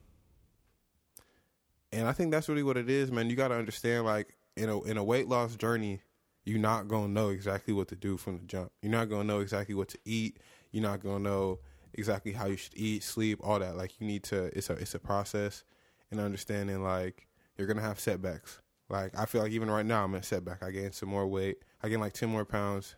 and 1.91 2.08
I 2.08 2.12
think 2.13 2.32
that's 2.32 2.50
really 2.50 2.63
what 2.63 2.78
it 2.78 2.89
is, 2.89 3.12
man. 3.12 3.30
You 3.30 3.36
got 3.36 3.50
to 3.50 3.56
understand, 3.56 4.06
like 4.06 4.38
in 4.56 4.69
a 4.69 4.82
in 4.84 4.97
a 4.97 5.04
weight 5.04 5.28
loss 5.28 5.56
journey, 5.56 6.02
you're 6.45 6.60
not 6.60 6.88
gonna 6.88 7.10
know 7.10 7.30
exactly 7.30 7.73
what 7.73 7.88
to 7.89 7.95
do 7.95 8.17
from 8.17 8.38
the 8.38 8.45
jump. 8.45 8.71
You're 8.82 8.91
not 8.91 9.10
gonna 9.10 9.26
know 9.26 9.39
exactly 9.39 9.76
what 9.76 9.89
to 9.89 10.00
eat. 10.06 10.39
You're 10.71 10.84
not 10.84 11.02
gonna 11.02 11.19
know 11.19 11.60
exactly 11.93 12.32
how 12.32 12.47
you 12.47 12.58
should 12.58 12.76
eat, 12.76 13.04
sleep, 13.04 13.39
all 13.43 13.60
that. 13.60 13.76
Like 13.76 14.00
you 14.00 14.08
need 14.08 14.23
to. 14.23 14.45
It's 14.58 14.69
a 14.69 14.73
it's 14.73 14.95
a 14.95 15.00
process, 15.00 15.63
and 16.12 16.19
understanding 16.19 16.84
like 16.84 17.28
you're 17.58 17.67
gonna 17.67 17.82
have 17.82 18.00
setbacks. 18.00 18.60
Like 18.89 19.17
I 19.17 19.26
feel 19.26 19.41
like 19.41 19.52
even 19.52 19.69
right 19.69 19.86
now 19.86 20.04
I'm 20.04 20.13
in 20.15 20.21
a 20.21 20.23
setback. 20.23 20.63
I 20.63 20.71
gained 20.71 20.93
some 20.93 21.10
more 21.10 21.28
weight. 21.28 21.58
I 21.84 21.89
gained 21.89 22.02
like 22.02 22.13
ten 22.13 22.30
more 22.30 22.45
pounds, 22.45 22.95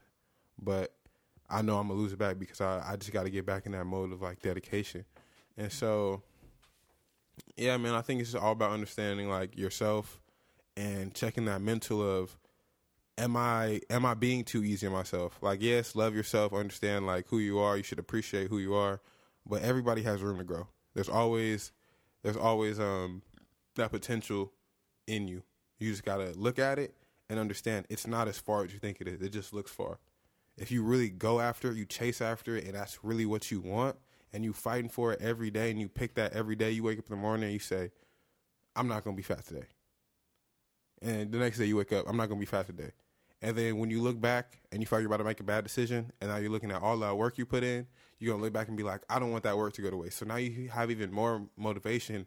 but 0.61 0.93
I 1.49 1.61
know 1.61 1.77
I'm 1.77 1.87
gonna 1.87 1.99
lose 1.99 2.13
it 2.13 2.19
back 2.19 2.39
because 2.39 2.61
I 2.61 2.83
I 2.85 2.95
just 2.95 3.11
got 3.11 3.23
to 3.23 3.29
get 3.29 3.45
back 3.45 3.65
in 3.65 3.71
that 3.73 3.85
mode 3.85 4.11
of 4.11 4.21
like 4.21 4.41
dedication, 4.41 5.05
and 5.57 5.71
so 5.71 6.21
yeah, 7.55 7.77
man, 7.77 7.93
I 7.93 8.01
think 8.01 8.21
it's 8.21 8.35
all 8.35 8.51
about 8.51 8.71
understanding 8.71 9.29
like 9.29 9.57
yourself 9.57 10.21
and 10.77 11.13
checking 11.13 11.45
that 11.45 11.61
mental 11.61 12.01
of 12.01 12.37
am 13.17 13.35
I 13.35 13.81
am 13.89 14.05
I 14.05 14.13
being 14.13 14.43
too 14.43 14.63
easy 14.63 14.87
on 14.87 14.93
myself? 14.93 15.37
Like 15.41 15.61
yes, 15.61 15.95
love 15.95 16.15
yourself, 16.15 16.53
understand 16.53 17.05
like 17.05 17.27
who 17.27 17.39
you 17.39 17.59
are, 17.59 17.77
you 17.77 17.83
should 17.83 17.99
appreciate 17.99 18.49
who 18.49 18.59
you 18.59 18.73
are, 18.73 19.01
but 19.45 19.61
everybody 19.61 20.03
has 20.03 20.21
room 20.21 20.37
to 20.37 20.43
grow. 20.43 20.67
There's 20.93 21.09
always 21.09 21.71
there's 22.23 22.37
always 22.37 22.79
um 22.79 23.21
that 23.75 23.91
potential 23.91 24.51
in 25.07 25.27
you. 25.27 25.43
You 25.79 25.91
just 25.91 26.03
got 26.03 26.17
to 26.17 26.31
look 26.37 26.59
at 26.59 26.79
it 26.79 26.93
and 27.29 27.39
understand 27.39 27.85
it's 27.89 28.07
not 28.07 28.27
as 28.27 28.37
far 28.37 28.63
as 28.63 28.73
you 28.73 28.79
think 28.79 28.99
it 28.99 29.07
is. 29.07 29.21
It 29.21 29.29
just 29.29 29.53
looks 29.53 29.71
far. 29.71 29.99
If 30.59 30.71
you 30.71 30.83
really 30.83 31.09
go 31.09 31.39
after 31.39 31.71
it, 31.71 31.77
you 31.77 31.85
chase 31.85 32.21
after 32.21 32.55
it 32.57 32.65
and 32.65 32.75
that's 32.75 33.03
really 33.03 33.25
what 33.25 33.49
you 33.49 33.61
want, 33.61 33.95
and 34.33 34.43
you 34.43 34.53
fighting 34.53 34.89
for 34.89 35.13
it 35.13 35.21
every 35.21 35.49
day 35.49 35.71
and 35.71 35.79
you 35.79 35.87
pick 35.87 36.15
that 36.15 36.33
every 36.33 36.55
day 36.55 36.71
you 36.71 36.83
wake 36.83 36.99
up 36.99 37.05
in 37.09 37.15
the 37.15 37.21
morning 37.21 37.45
and 37.45 37.53
you 37.53 37.59
say 37.59 37.91
i'm 38.75 38.87
not 38.87 39.03
to 39.03 39.11
be 39.13 39.23
fat 39.23 39.45
today. 39.45 39.65
And 41.01 41.31
the 41.31 41.37
next 41.37 41.57
day 41.57 41.65
you 41.65 41.77
wake 41.77 41.91
up 41.91 42.05
i'm 42.07 42.17
not 42.17 42.29
to 42.29 42.35
be 42.35 42.45
fat 42.45 42.67
today. 42.67 42.91
And 43.41 43.55
then 43.55 43.77
when 43.77 43.89
you 43.89 44.01
look 44.01 44.19
back 44.19 44.59
and 44.71 44.81
you 44.81 44.87
like 44.91 44.99
you're 44.99 45.07
about 45.07 45.17
to 45.17 45.23
make 45.23 45.39
a 45.39 45.43
bad 45.43 45.63
decision 45.63 46.11
and 46.21 46.29
now 46.29 46.37
you're 46.37 46.51
looking 46.51 46.71
at 46.71 46.81
all 46.81 46.97
that 46.97 47.17
work 47.17 47.37
you 47.37 47.45
put 47.45 47.63
in 47.63 47.87
you're 48.19 48.35
to 48.35 48.41
look 48.41 48.51
back 48.53 48.67
and 48.67 48.75
be 48.75 48.83
like 48.83 49.01
i 49.09 49.17
don't 49.17 49.31
want 49.31 49.43
that 49.43 49.57
work 49.57 49.73
to 49.73 49.81
go 49.81 49.89
to 49.89 49.97
waste. 49.97 50.17
So 50.17 50.25
now 50.25 50.35
you 50.35 50.69
have 50.69 50.91
even 50.91 51.11
more 51.11 51.41
motivation 51.57 52.25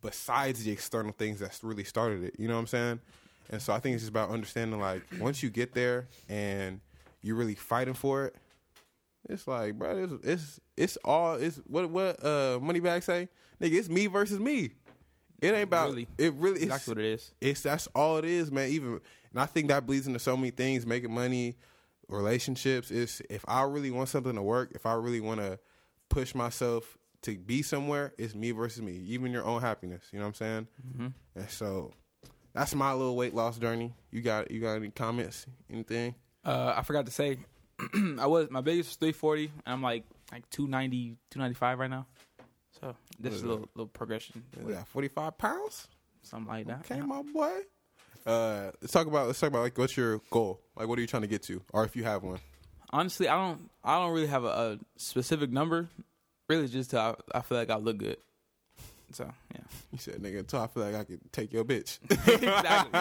besides 0.00 0.64
the 0.64 0.70
external 0.70 1.12
things 1.12 1.38
that's 1.38 1.62
really 1.62 1.84
started 1.84 2.24
it 2.24 2.34
you 2.38 2.48
know 2.48 2.54
what 2.54 2.60
i'm 2.60 2.66
saying? 2.66 3.00
And 3.50 3.60
so 3.60 3.72
i 3.72 3.80
think 3.80 3.94
it's 3.94 4.04
just 4.04 4.10
about 4.10 4.30
understanding 4.30 4.80
like 4.80 5.02
once 5.18 5.42
you 5.42 5.50
get 5.50 5.74
there 5.74 6.08
and 6.28 6.80
you're 7.22 7.36
really 7.36 7.54
fighting 7.54 7.94
for 7.94 8.26
it 8.26 8.36
it's 9.28 9.46
like, 9.46 9.78
bro, 9.78 10.02
it's 10.02 10.26
it's, 10.26 10.60
it's 10.76 10.98
all 11.04 11.34
it's 11.34 11.58
what 11.66 11.88
what 11.90 12.24
uh 12.24 12.58
Moneybagg 12.58 13.02
say, 13.02 13.28
nigga. 13.60 13.72
It's 13.78 13.88
me 13.88 14.06
versus 14.06 14.38
me. 14.40 14.72
It 15.40 15.54
ain't 15.54 15.64
about 15.64 15.90
Really? 15.90 16.08
it. 16.18 16.34
Really, 16.34 16.60
it's, 16.60 16.68
That's 16.70 16.86
what 16.88 16.98
it 16.98 17.04
is. 17.04 17.32
it's 17.40 17.62
that's 17.62 17.86
all 17.94 18.16
it 18.18 18.24
is, 18.24 18.50
man. 18.50 18.68
Even 18.70 19.00
and 19.30 19.40
I 19.40 19.46
think 19.46 19.68
that 19.68 19.86
bleeds 19.86 20.06
into 20.06 20.18
so 20.18 20.36
many 20.36 20.50
things, 20.50 20.86
making 20.86 21.12
money, 21.12 21.56
relationships. 22.08 22.90
Is 22.90 23.22
if 23.30 23.44
I 23.46 23.62
really 23.62 23.90
want 23.90 24.08
something 24.08 24.34
to 24.34 24.42
work, 24.42 24.72
if 24.74 24.86
I 24.86 24.94
really 24.94 25.20
want 25.20 25.40
to 25.40 25.58
push 26.08 26.34
myself 26.34 26.98
to 27.22 27.38
be 27.38 27.62
somewhere, 27.62 28.12
it's 28.18 28.34
me 28.34 28.50
versus 28.50 28.82
me. 28.82 28.92
Even 29.06 29.30
your 29.32 29.44
own 29.44 29.60
happiness. 29.60 30.02
You 30.12 30.18
know 30.18 30.24
what 30.24 30.28
I'm 30.30 30.34
saying? 30.34 30.68
Mm-hmm. 30.88 31.06
And 31.36 31.50
so 31.50 31.92
that's 32.54 32.74
my 32.74 32.92
little 32.92 33.16
weight 33.16 33.34
loss 33.34 33.58
journey. 33.58 33.94
You 34.10 34.20
got 34.20 34.50
you 34.50 34.60
got 34.60 34.74
any 34.74 34.90
comments? 34.90 35.46
Anything? 35.72 36.16
Uh, 36.44 36.74
I 36.76 36.82
forgot 36.82 37.06
to 37.06 37.12
say, 37.12 37.38
I 38.18 38.26
was 38.26 38.50
my 38.50 38.60
biggest 38.60 38.90
was 38.90 38.96
340, 38.96 39.44
and 39.44 39.52
I'm 39.74 39.82
like 39.82 40.04
like 40.32 40.48
290, 40.50 41.16
295 41.30 41.78
right 41.78 41.90
now. 41.90 42.06
So 42.80 42.96
this 43.20 43.34
is 43.34 43.42
a 43.42 43.46
little 43.46 43.68
little 43.74 43.86
progression, 43.88 44.42
What 44.60 44.74
that? 44.74 44.88
Forty 44.88 45.08
five 45.08 45.38
pounds? 45.38 45.86
something 46.22 46.52
like 46.52 46.66
that. 46.66 46.80
Okay, 46.80 46.96
Yeah. 46.96 47.04
my 47.04 47.22
boy. 47.22 47.52
Uh, 48.24 48.70
let's 48.80 48.92
talk 48.92 49.06
about 49.08 49.26
let's 49.26 49.40
talk 49.40 49.48
about 49.48 49.62
like 49.62 49.76
what's 49.78 49.96
your 49.96 50.20
goal? 50.30 50.60
Like, 50.76 50.86
what 50.88 50.98
are 50.98 51.02
you 51.02 51.08
trying 51.08 51.22
to 51.22 51.28
get 51.28 51.42
to, 51.44 51.60
or 51.72 51.84
if 51.84 51.96
you 51.96 52.04
have 52.04 52.22
one? 52.22 52.38
Honestly, 52.90 53.28
I 53.28 53.34
don't 53.36 53.68
I 53.84 53.98
don't 53.98 54.12
really 54.12 54.26
have 54.28 54.44
a, 54.44 54.48
a 54.48 54.78
specific 54.96 55.50
number. 55.50 55.88
Really, 56.48 56.68
just 56.68 56.90
to, 56.90 56.98
I, 57.00 57.14
I 57.34 57.40
feel 57.40 57.58
like 57.58 57.70
I 57.70 57.76
look 57.76 57.98
good. 57.98 58.16
So 59.12 59.30
yeah, 59.54 59.60
You 59.92 59.98
said, 59.98 60.14
"Nigga, 60.16 60.40
until 60.40 60.60
I 60.60 60.66
feel 60.66 60.82
like 60.84 60.94
I 60.94 61.04
can 61.04 61.20
take 61.32 61.52
your 61.52 61.64
bitch." 61.64 61.98
exactly. 62.10 63.00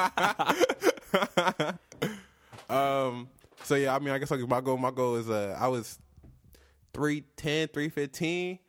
um. 2.71 3.29
So 3.63 3.75
yeah, 3.75 3.95
I 3.95 3.99
mean, 3.99 4.09
I 4.09 4.17
guess 4.17 4.31
like 4.31 4.47
my 4.47 4.61
goal. 4.61 4.77
My 4.77 4.91
goal 4.91 5.15
is 5.15 5.29
uh, 5.29 5.55
I 5.59 5.67
was 5.67 5.99
310, 6.93 7.67
315. 7.69 8.59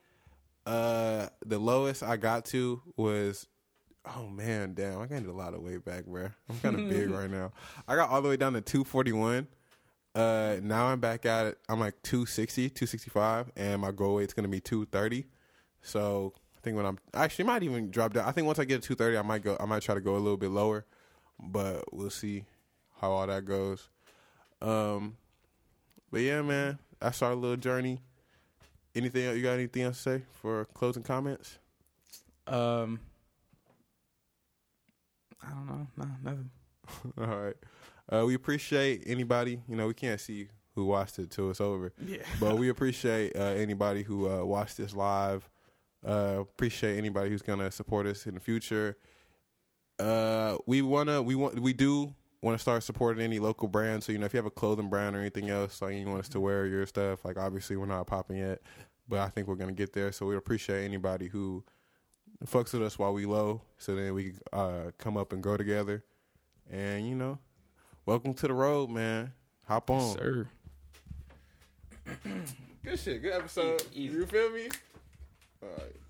Uh, 0.64 1.26
the 1.44 1.58
lowest 1.58 2.02
I 2.02 2.16
got 2.16 2.44
to 2.46 2.80
was, 2.96 3.48
oh 4.14 4.28
man, 4.28 4.74
damn, 4.74 5.00
I 5.00 5.06
gained 5.06 5.26
a 5.26 5.32
lot 5.32 5.54
of 5.54 5.62
weight 5.62 5.84
back, 5.84 6.04
bro. 6.06 6.28
I'm 6.48 6.58
kind 6.60 6.78
of 6.78 6.88
big 6.88 7.10
right 7.10 7.30
now. 7.30 7.52
I 7.88 7.96
got 7.96 8.10
all 8.10 8.22
the 8.22 8.28
way 8.28 8.36
down 8.36 8.52
to 8.52 8.60
241. 8.60 9.48
Uh, 10.14 10.56
now 10.62 10.86
I'm 10.86 11.00
back 11.00 11.24
at 11.24 11.46
it. 11.46 11.58
I'm 11.68 11.80
like 11.80 12.00
260, 12.02 12.68
265, 12.70 13.50
and 13.56 13.80
my 13.80 13.90
goal 13.90 14.16
weight's 14.16 14.34
gonna 14.34 14.48
be 14.48 14.60
230. 14.60 15.26
So 15.80 16.34
I 16.56 16.60
think 16.60 16.76
when 16.76 16.86
I'm 16.86 16.98
actually 17.14 17.46
might 17.46 17.62
even 17.62 17.90
drop 17.90 18.12
down. 18.12 18.28
I 18.28 18.32
think 18.32 18.46
once 18.46 18.58
I 18.58 18.64
get 18.64 18.82
to 18.82 18.88
230, 18.94 19.18
I 19.18 19.22
might 19.22 19.42
go. 19.42 19.56
I 19.58 19.64
might 19.64 19.82
try 19.82 19.94
to 19.94 20.00
go 20.00 20.14
a 20.14 20.18
little 20.18 20.36
bit 20.36 20.50
lower, 20.50 20.84
but 21.40 21.92
we'll 21.92 22.10
see 22.10 22.44
how 23.02 23.10
all 23.10 23.26
that 23.26 23.44
goes. 23.44 23.88
Um, 24.62 25.16
but 26.10 26.20
yeah, 26.20 26.40
man, 26.40 26.78
that's 27.00 27.20
our 27.20 27.34
little 27.34 27.56
journey. 27.56 28.00
Anything 28.94 29.26
else? 29.26 29.36
You 29.36 29.42
got 29.42 29.54
anything 29.54 29.82
else 29.82 29.96
to 29.96 30.02
say 30.02 30.22
for 30.40 30.64
closing 30.66 31.02
comments? 31.02 31.58
um, 32.46 33.00
I 35.44 35.50
don't 35.50 35.66
know, 35.66 35.86
no, 35.96 36.06
nothing. 36.22 36.50
all 37.18 37.38
right. 37.38 37.56
Uh, 38.10 38.24
we 38.26 38.34
appreciate 38.34 39.02
anybody. 39.06 39.60
You 39.68 39.76
know, 39.76 39.88
we 39.88 39.94
can't 39.94 40.20
see 40.20 40.48
who 40.74 40.84
watched 40.84 41.18
it 41.18 41.30
till 41.30 41.50
it's 41.50 41.60
over. 41.60 41.92
Yeah, 42.04 42.18
but 42.38 42.56
we 42.56 42.68
appreciate 42.70 43.36
uh, 43.36 43.42
anybody 43.42 44.02
who 44.02 44.30
uh, 44.30 44.44
watched 44.44 44.76
this 44.76 44.94
live. 44.94 45.48
Uh, 46.06 46.38
appreciate 46.40 46.98
anybody 46.98 47.30
who's 47.30 47.42
gonna 47.42 47.70
support 47.70 48.06
us 48.06 48.26
in 48.26 48.34
the 48.34 48.40
future. 48.40 48.96
Uh, 49.98 50.56
we 50.66 50.82
wanna, 50.82 51.22
we 51.22 51.34
want, 51.34 51.58
we 51.60 51.72
do 51.72 52.14
want 52.42 52.58
to 52.58 52.60
start 52.60 52.82
supporting 52.82 53.24
any 53.24 53.38
local 53.38 53.68
brands. 53.68 54.06
So 54.06 54.12
you 54.12 54.18
know, 54.18 54.26
if 54.26 54.34
you 54.34 54.38
have 54.38 54.46
a 54.46 54.50
clothing 54.50 54.90
brand 54.90 55.16
or 55.16 55.20
anything 55.20 55.48
else, 55.48 55.80
like 55.80 55.94
you 55.94 56.06
want 56.06 56.20
us 56.20 56.28
to 56.30 56.40
wear 56.40 56.66
your 56.66 56.84
stuff, 56.86 57.24
like 57.24 57.38
obviously 57.38 57.76
we're 57.76 57.86
not 57.86 58.06
popping 58.06 58.38
yet, 58.38 58.60
but 59.08 59.20
I 59.20 59.28
think 59.28 59.48
we're 59.48 59.54
gonna 59.54 59.72
get 59.72 59.92
there. 59.92 60.12
So 60.12 60.26
we 60.26 60.36
appreciate 60.36 60.84
anybody 60.84 61.28
who 61.28 61.64
fucks 62.44 62.72
with 62.72 62.82
us 62.82 62.98
while 62.98 63.14
we 63.14 63.24
low, 63.24 63.62
so 63.78 63.94
then 63.94 64.12
we 64.12 64.34
uh, 64.52 64.90
come 64.98 65.16
up 65.16 65.32
and 65.32 65.42
grow 65.42 65.56
together. 65.56 66.04
And 66.70 67.08
you 67.08 67.14
know, 67.14 67.38
welcome 68.04 68.34
to 68.34 68.48
the 68.48 68.54
road, 68.54 68.90
man. 68.90 69.32
Hop 69.68 69.88
on. 69.90 70.16
sir. 70.16 70.48
Good 72.84 72.98
shit. 72.98 73.22
Good 73.22 73.34
episode. 73.34 73.84
Easy. 73.94 74.14
You 74.14 74.26
feel 74.26 74.50
me? 74.50 74.68
All 75.62 75.68
right. 75.78 76.01